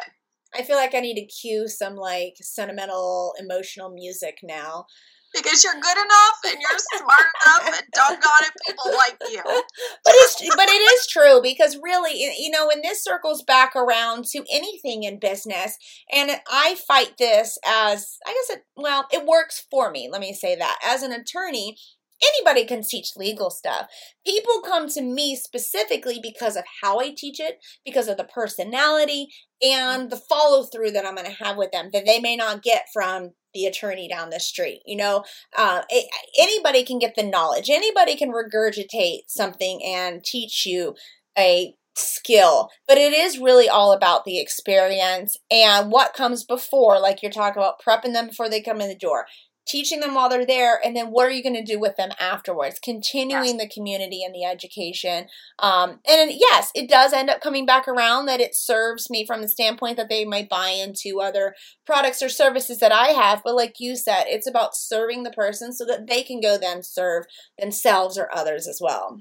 I 0.55 0.63
feel 0.63 0.77
like 0.77 0.95
I 0.95 1.01
need 1.01 1.15
to 1.15 1.27
cue 1.27 1.67
some 1.67 1.97
like 1.97 2.35
sentimental, 2.41 3.35
emotional 3.39 3.91
music 3.91 4.39
now. 4.43 4.87
Because 5.35 5.65
you're 5.65 5.75
good 5.75 5.97
enough 5.97 6.39
and 6.47 6.57
you're 6.61 6.79
smart 6.99 7.29
enough 7.43 7.67
and 7.67 7.87
doggone 7.95 8.43
it, 8.43 8.53
people 8.67 8.93
like 8.97 9.17
you. 9.31 9.43
But 10.05 10.15
it's 10.17 10.57
but 10.57 10.69
it 10.69 10.73
is 10.73 11.07
true 11.07 11.41
because 11.43 11.79
really, 11.83 12.15
you 12.15 12.51
know, 12.51 12.69
and 12.71 12.83
this 12.83 13.03
circles 13.05 13.43
back 13.43 13.75
around 13.77 14.25
to 14.27 14.45
anything 14.53 15.05
in 15.05 15.19
business, 15.19 15.77
and 16.13 16.31
I 16.51 16.77
fight 16.87 17.15
this 17.19 17.59
as 17.67 18.19
I 18.27 18.33
guess 18.33 18.57
it 18.57 18.65
well, 18.77 19.07
it 19.13 19.25
works 19.27 19.67
for 19.71 19.91
me. 19.91 20.09
Let 20.11 20.21
me 20.21 20.33
say 20.33 20.57
that 20.57 20.79
as 20.85 21.03
an 21.03 21.13
attorney. 21.13 21.77
Anybody 22.25 22.65
can 22.65 22.83
teach 22.85 23.17
legal 23.17 23.51
stuff. 23.51 23.89
People 24.25 24.61
come 24.65 24.89
to 24.91 25.03
me 25.03 25.35
specifically 25.35 26.21
because 26.23 26.55
of 26.55 26.63
how 26.81 27.01
I 27.01 27.13
teach 27.17 27.41
it, 27.41 27.59
because 27.85 28.07
of 28.07 28.17
the 28.17 28.23
personality 28.23 29.27
and 29.61 30.09
the 30.09 30.17
follow 30.17 30.63
through 30.63 30.93
that 30.93 31.05
I'm 31.05 31.17
going 31.17 31.27
to 31.27 31.45
have 31.45 31.57
with 31.57 31.73
them 31.73 31.91
that 31.93 32.05
they 32.07 32.21
may 32.21 32.37
not 32.37 32.63
get 32.63 32.87
from 32.93 33.33
the 33.55 33.67
attorney 33.67 34.09
down 34.09 34.31
the 34.31 34.41
street. 34.41 34.83
You 34.87 34.97
know, 34.97 35.25
uh, 35.57 35.83
a- 35.91 36.09
anybody 36.39 36.85
can 36.85 36.99
get 36.99 37.15
the 37.15 37.23
knowledge, 37.23 37.71
anybody 37.71 38.17
can 38.17 38.33
regurgitate 38.33 39.23
something 39.29 39.83
and 39.85 40.25
teach 40.25 40.67
you 40.67 40.95
a 41.39 41.75
skill, 41.95 42.71
but 42.89 42.97
it 42.97 43.13
is 43.13 43.39
really 43.39 43.69
all 43.69 43.93
about 43.93 44.25
the 44.25 44.41
experience 44.41 45.37
and 45.51 45.93
what 45.93 46.15
comes 46.15 46.43
before, 46.45 46.99
like 46.99 47.23
you're 47.23 47.31
talking 47.31 47.63
about 47.63 47.81
prepping 47.87 48.15
them 48.15 48.29
before 48.29 48.49
they 48.49 48.63
come 48.63 48.81
in 48.81 48.89
the 48.89 48.95
door. 48.95 49.27
Teaching 49.67 50.01
them 50.01 50.15
while 50.15 50.29
they're 50.29 50.45
there, 50.45 50.81
and 50.85 50.97
then 50.97 51.09
what 51.09 51.27
are 51.27 51.31
you 51.31 51.43
going 51.43 51.55
to 51.55 51.63
do 51.63 51.79
with 51.79 51.97
them 51.97 52.11
afterwards? 52.19 52.81
Continuing 52.83 53.59
the 53.59 53.69
community 53.69 54.25
and 54.25 54.35
the 54.35 54.45
education. 54.45 55.27
Um, 55.61 56.01
and 56.09 56.33
yes, 56.33 56.71
it 56.75 56.91
does 56.91 57.13
end 57.13 57.31
up 57.31 57.41
coming 57.41 57.65
back 57.65 57.87
around 57.87 58.27
that 58.27 58.41
it 58.41 58.57
serves 58.57 59.09
me 59.09 59.25
from 59.25 59.41
the 59.41 59.49
standpoint 59.49 59.97
that 59.99 60.09
they 60.09 60.25
might 60.25 60.49
buy 60.49 60.71
into 60.71 61.21
other 61.21 61.55
products 61.87 62.23
or 62.23 62.29
services 62.29 62.79
that 62.81 62.93
I 62.93 63.09
have. 63.09 63.43
But 63.45 63.55
like 63.55 63.77
you 63.79 63.95
said, 63.97 64.25
it's 64.27 64.49
about 64.49 64.77
serving 64.77 65.23
the 65.23 65.31
person 65.31 65.73
so 65.73 65.85
that 65.87 66.09
they 66.09 66.23
can 66.23 66.41
go 66.41 66.59
then 66.59 66.83
serve 66.83 67.25
themselves 67.59 68.19
or 68.19 68.29
others 68.35 68.67
as 68.67 68.81
well. 68.83 69.21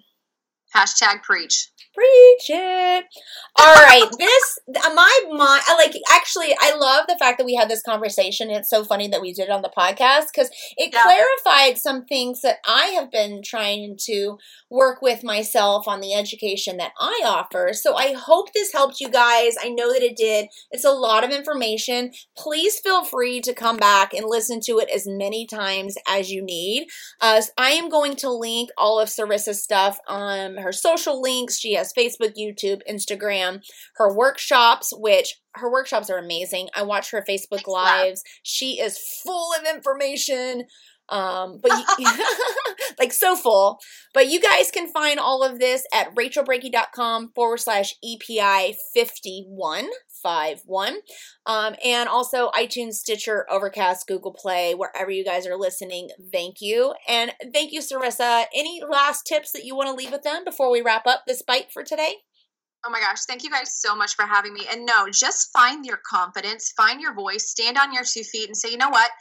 Hashtag 0.76 1.24
preach. 1.24 1.70
Preach 1.94 2.50
it. 2.50 3.06
All 3.60 3.74
right, 3.76 4.08
this 4.18 4.60
my 4.96 5.20
mind. 5.30 5.62
Like 5.78 5.94
actually. 6.12 6.56
I 6.62 6.74
love 6.76 7.06
the 7.08 7.18
fact 7.20 7.38
that 7.38 7.46
we 7.46 7.56
had 7.56 7.70
this 7.70 7.82
conversation. 7.84 8.50
It's 8.50 8.70
so 8.70 8.86
funny 8.86 9.10
that 9.10 9.20
we 9.22 9.34
did 9.34 9.44
it 9.44 9.52
on 9.52 9.62
the 9.62 9.72
podcast 9.78 10.28
because 10.34 10.50
it 10.78 10.92
Yeah. 10.94 11.04
clarified 11.04 11.78
some 11.78 12.06
things 12.06 12.42
that 12.42 12.60
I 12.66 12.88
have 12.88 13.12
been 13.12 13.42
trying 13.44 13.98
to 14.06 14.38
work 14.70 15.02
with 15.02 15.22
myself 15.24 15.86
on 15.86 16.00
the 16.00 16.14
education 16.14 16.78
that 16.78 16.94
I 16.98 17.22
offer. 17.26 17.72
So 17.74 17.96
I 17.96 18.14
hope 18.14 18.54
this 18.54 18.72
helped 18.72 19.02
you 19.02 19.10
guys. 19.10 19.56
I 19.62 19.68
know 19.68 19.92
that 19.92 20.02
it 20.02 20.16
did. 20.16 20.48
It's 20.72 20.86
a 20.86 20.92
lot 20.92 21.26
of 21.26 21.32
information. 21.32 22.12
Please 22.38 22.80
feel 22.80 23.04
free 23.04 23.42
to 23.42 23.54
come 23.54 23.76
back 23.76 24.14
and 24.14 24.26
listen 24.26 24.62
to 24.62 24.80
it 24.80 24.90
as 24.90 25.06
many 25.06 25.46
times 25.46 25.96
as 26.08 26.32
you 26.32 26.42
need. 26.42 26.88
Uh, 27.20 27.42
I 27.58 27.72
am 27.72 27.90
going 27.90 28.16
to 28.18 28.30
link 28.32 28.70
all 28.78 28.98
of 29.00 29.10
Sarissa's 29.10 29.62
stuff 29.62 30.00
on 30.08 30.56
her 30.62 30.72
social 30.72 31.22
links. 31.22 31.60
She 31.60 31.74
has 31.74 31.94
Facebook, 31.94 32.36
YouTube, 32.38 32.82
Instagram, 32.90 33.62
her 33.96 34.14
workshops, 34.14 34.92
which 34.96 35.40
her 35.56 35.72
workshops 35.72 36.10
are 36.10 36.18
amazing. 36.18 36.70
I 36.76 36.84
watch 36.84 37.12
her 37.12 37.24
Facebook 37.28 37.68
lives. 37.68 38.24
She 38.44 38.80
is 38.80 38.98
full 39.24 39.52
of 39.60 39.76
information. 39.76 40.66
Um, 41.10 41.60
but 41.62 41.72
you, 42.00 42.08
like 43.02 43.14
so 43.14 43.36
full. 43.36 43.80
But 44.14 44.28
you 44.28 44.40
guys 44.40 44.72
can 44.72 44.92
find 44.92 45.20
all 45.20 45.44
of 45.44 45.60
this 45.60 45.84
at 45.94 46.14
rachelbrenke.com 46.16 47.32
forward 47.34 47.60
slash 47.60 47.96
EPI 48.04 48.76
51. 48.94 49.90
51. 50.22 50.98
Um, 51.46 51.76
and 51.84 52.08
also 52.08 52.50
iTunes, 52.52 52.94
Stitcher, 52.94 53.46
Overcast, 53.50 54.08
Google 54.08 54.34
Play, 54.34 54.76
wherever 54.76 55.10
you 55.10 55.26
guys 55.26 55.48
are 55.48 55.58
listening. 55.58 56.10
Thank 56.32 56.58
you. 56.62 56.94
And 57.08 57.34
thank 57.54 57.72
you, 57.72 57.82
Sarissa. 57.82 58.46
Any 58.54 58.82
last 58.88 59.26
tips 59.26 59.52
that 59.54 59.66
you 59.66 59.76
want 59.76 59.90
to 59.90 59.96
leave 59.96 60.12
with 60.12 60.24
them 60.24 60.44
before 60.46 60.72
we 60.72 60.82
wrap 60.82 61.08
up 61.08 61.24
this 61.26 61.42
bite 61.42 61.72
for 61.74 61.84
today? 61.84 62.18
Oh 62.86 62.90
my 62.90 63.00
gosh, 63.00 63.26
thank 63.28 63.44
you 63.44 63.52
guys 63.52 63.80
so 63.80 63.96
much 63.96 64.16
for 64.16 64.26
having 64.26 64.54
me. 64.54 64.62
And 64.72 64.86
no, 64.86 65.08
just 65.12 65.52
find 65.54 65.86
your 65.86 66.00
confidence, 66.10 66.74
find 66.76 67.00
your 67.00 67.14
voice, 67.14 67.50
stand 67.50 67.78
on 67.78 67.94
your 67.94 68.04
two 68.04 68.24
feet 68.24 68.48
and 68.48 68.58
say, 68.58 68.72
you 68.72 68.78
know 68.78 68.90
what? 68.90 69.12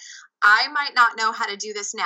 I 0.43 0.69
might 0.69 0.95
not 0.95 1.19
know 1.19 1.33
how 1.33 1.47
to 1.47 1.57
do 1.57 1.75
this 1.75 1.95
now. 1.95 2.05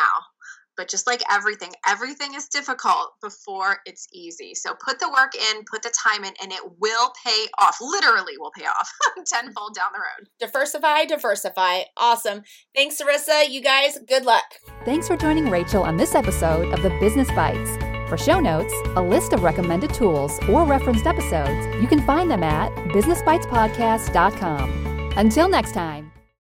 But 0.76 0.88
just 0.88 1.06
like 1.06 1.22
everything, 1.30 1.72
everything 1.87 2.34
is 2.34 2.48
difficult 2.48 3.12
before 3.22 3.78
it's 3.87 4.08
easy. 4.12 4.54
So 4.54 4.74
put 4.74 4.98
the 4.98 5.08
work 5.08 5.34
in, 5.34 5.64
put 5.70 5.82
the 5.82 5.90
time 5.90 6.24
in, 6.24 6.34
and 6.42 6.52
it 6.52 6.62
will 6.78 7.12
pay 7.24 7.46
off. 7.58 7.78
Literally 7.80 8.37
will 8.38 8.52
pay 8.56 8.66
off 8.66 8.90
tenfold 9.26 9.74
down 9.74 9.90
the 9.92 10.00
road. 10.00 10.28
Diversify, 10.40 11.04
diversify. 11.04 11.82
Awesome. 11.96 12.42
Thanks, 12.74 13.00
Sarissa. 13.00 13.48
You 13.48 13.60
guys, 13.60 13.98
good 14.08 14.24
luck. 14.24 14.44
Thanks 14.84 15.06
for 15.06 15.16
joining 15.16 15.50
Rachel 15.50 15.82
on 15.82 15.96
this 15.96 16.14
episode 16.14 16.72
of 16.72 16.82
the 16.82 16.90
Business 17.00 17.30
Bites. 17.32 17.70
For 18.08 18.18
show 18.18 18.40
notes, 18.40 18.74
a 18.96 19.02
list 19.02 19.32
of 19.32 19.42
recommended 19.42 19.94
tools, 19.94 20.38
or 20.48 20.64
referenced 20.64 21.06
episodes, 21.06 21.66
you 21.80 21.87
can 21.87 22.04
find 22.06 22.30
them 22.30 22.42
at 22.42 22.70
businessbitespodcast.com. 22.90 25.12
Until 25.16 25.48
next 25.48 25.72
time. 25.72 26.13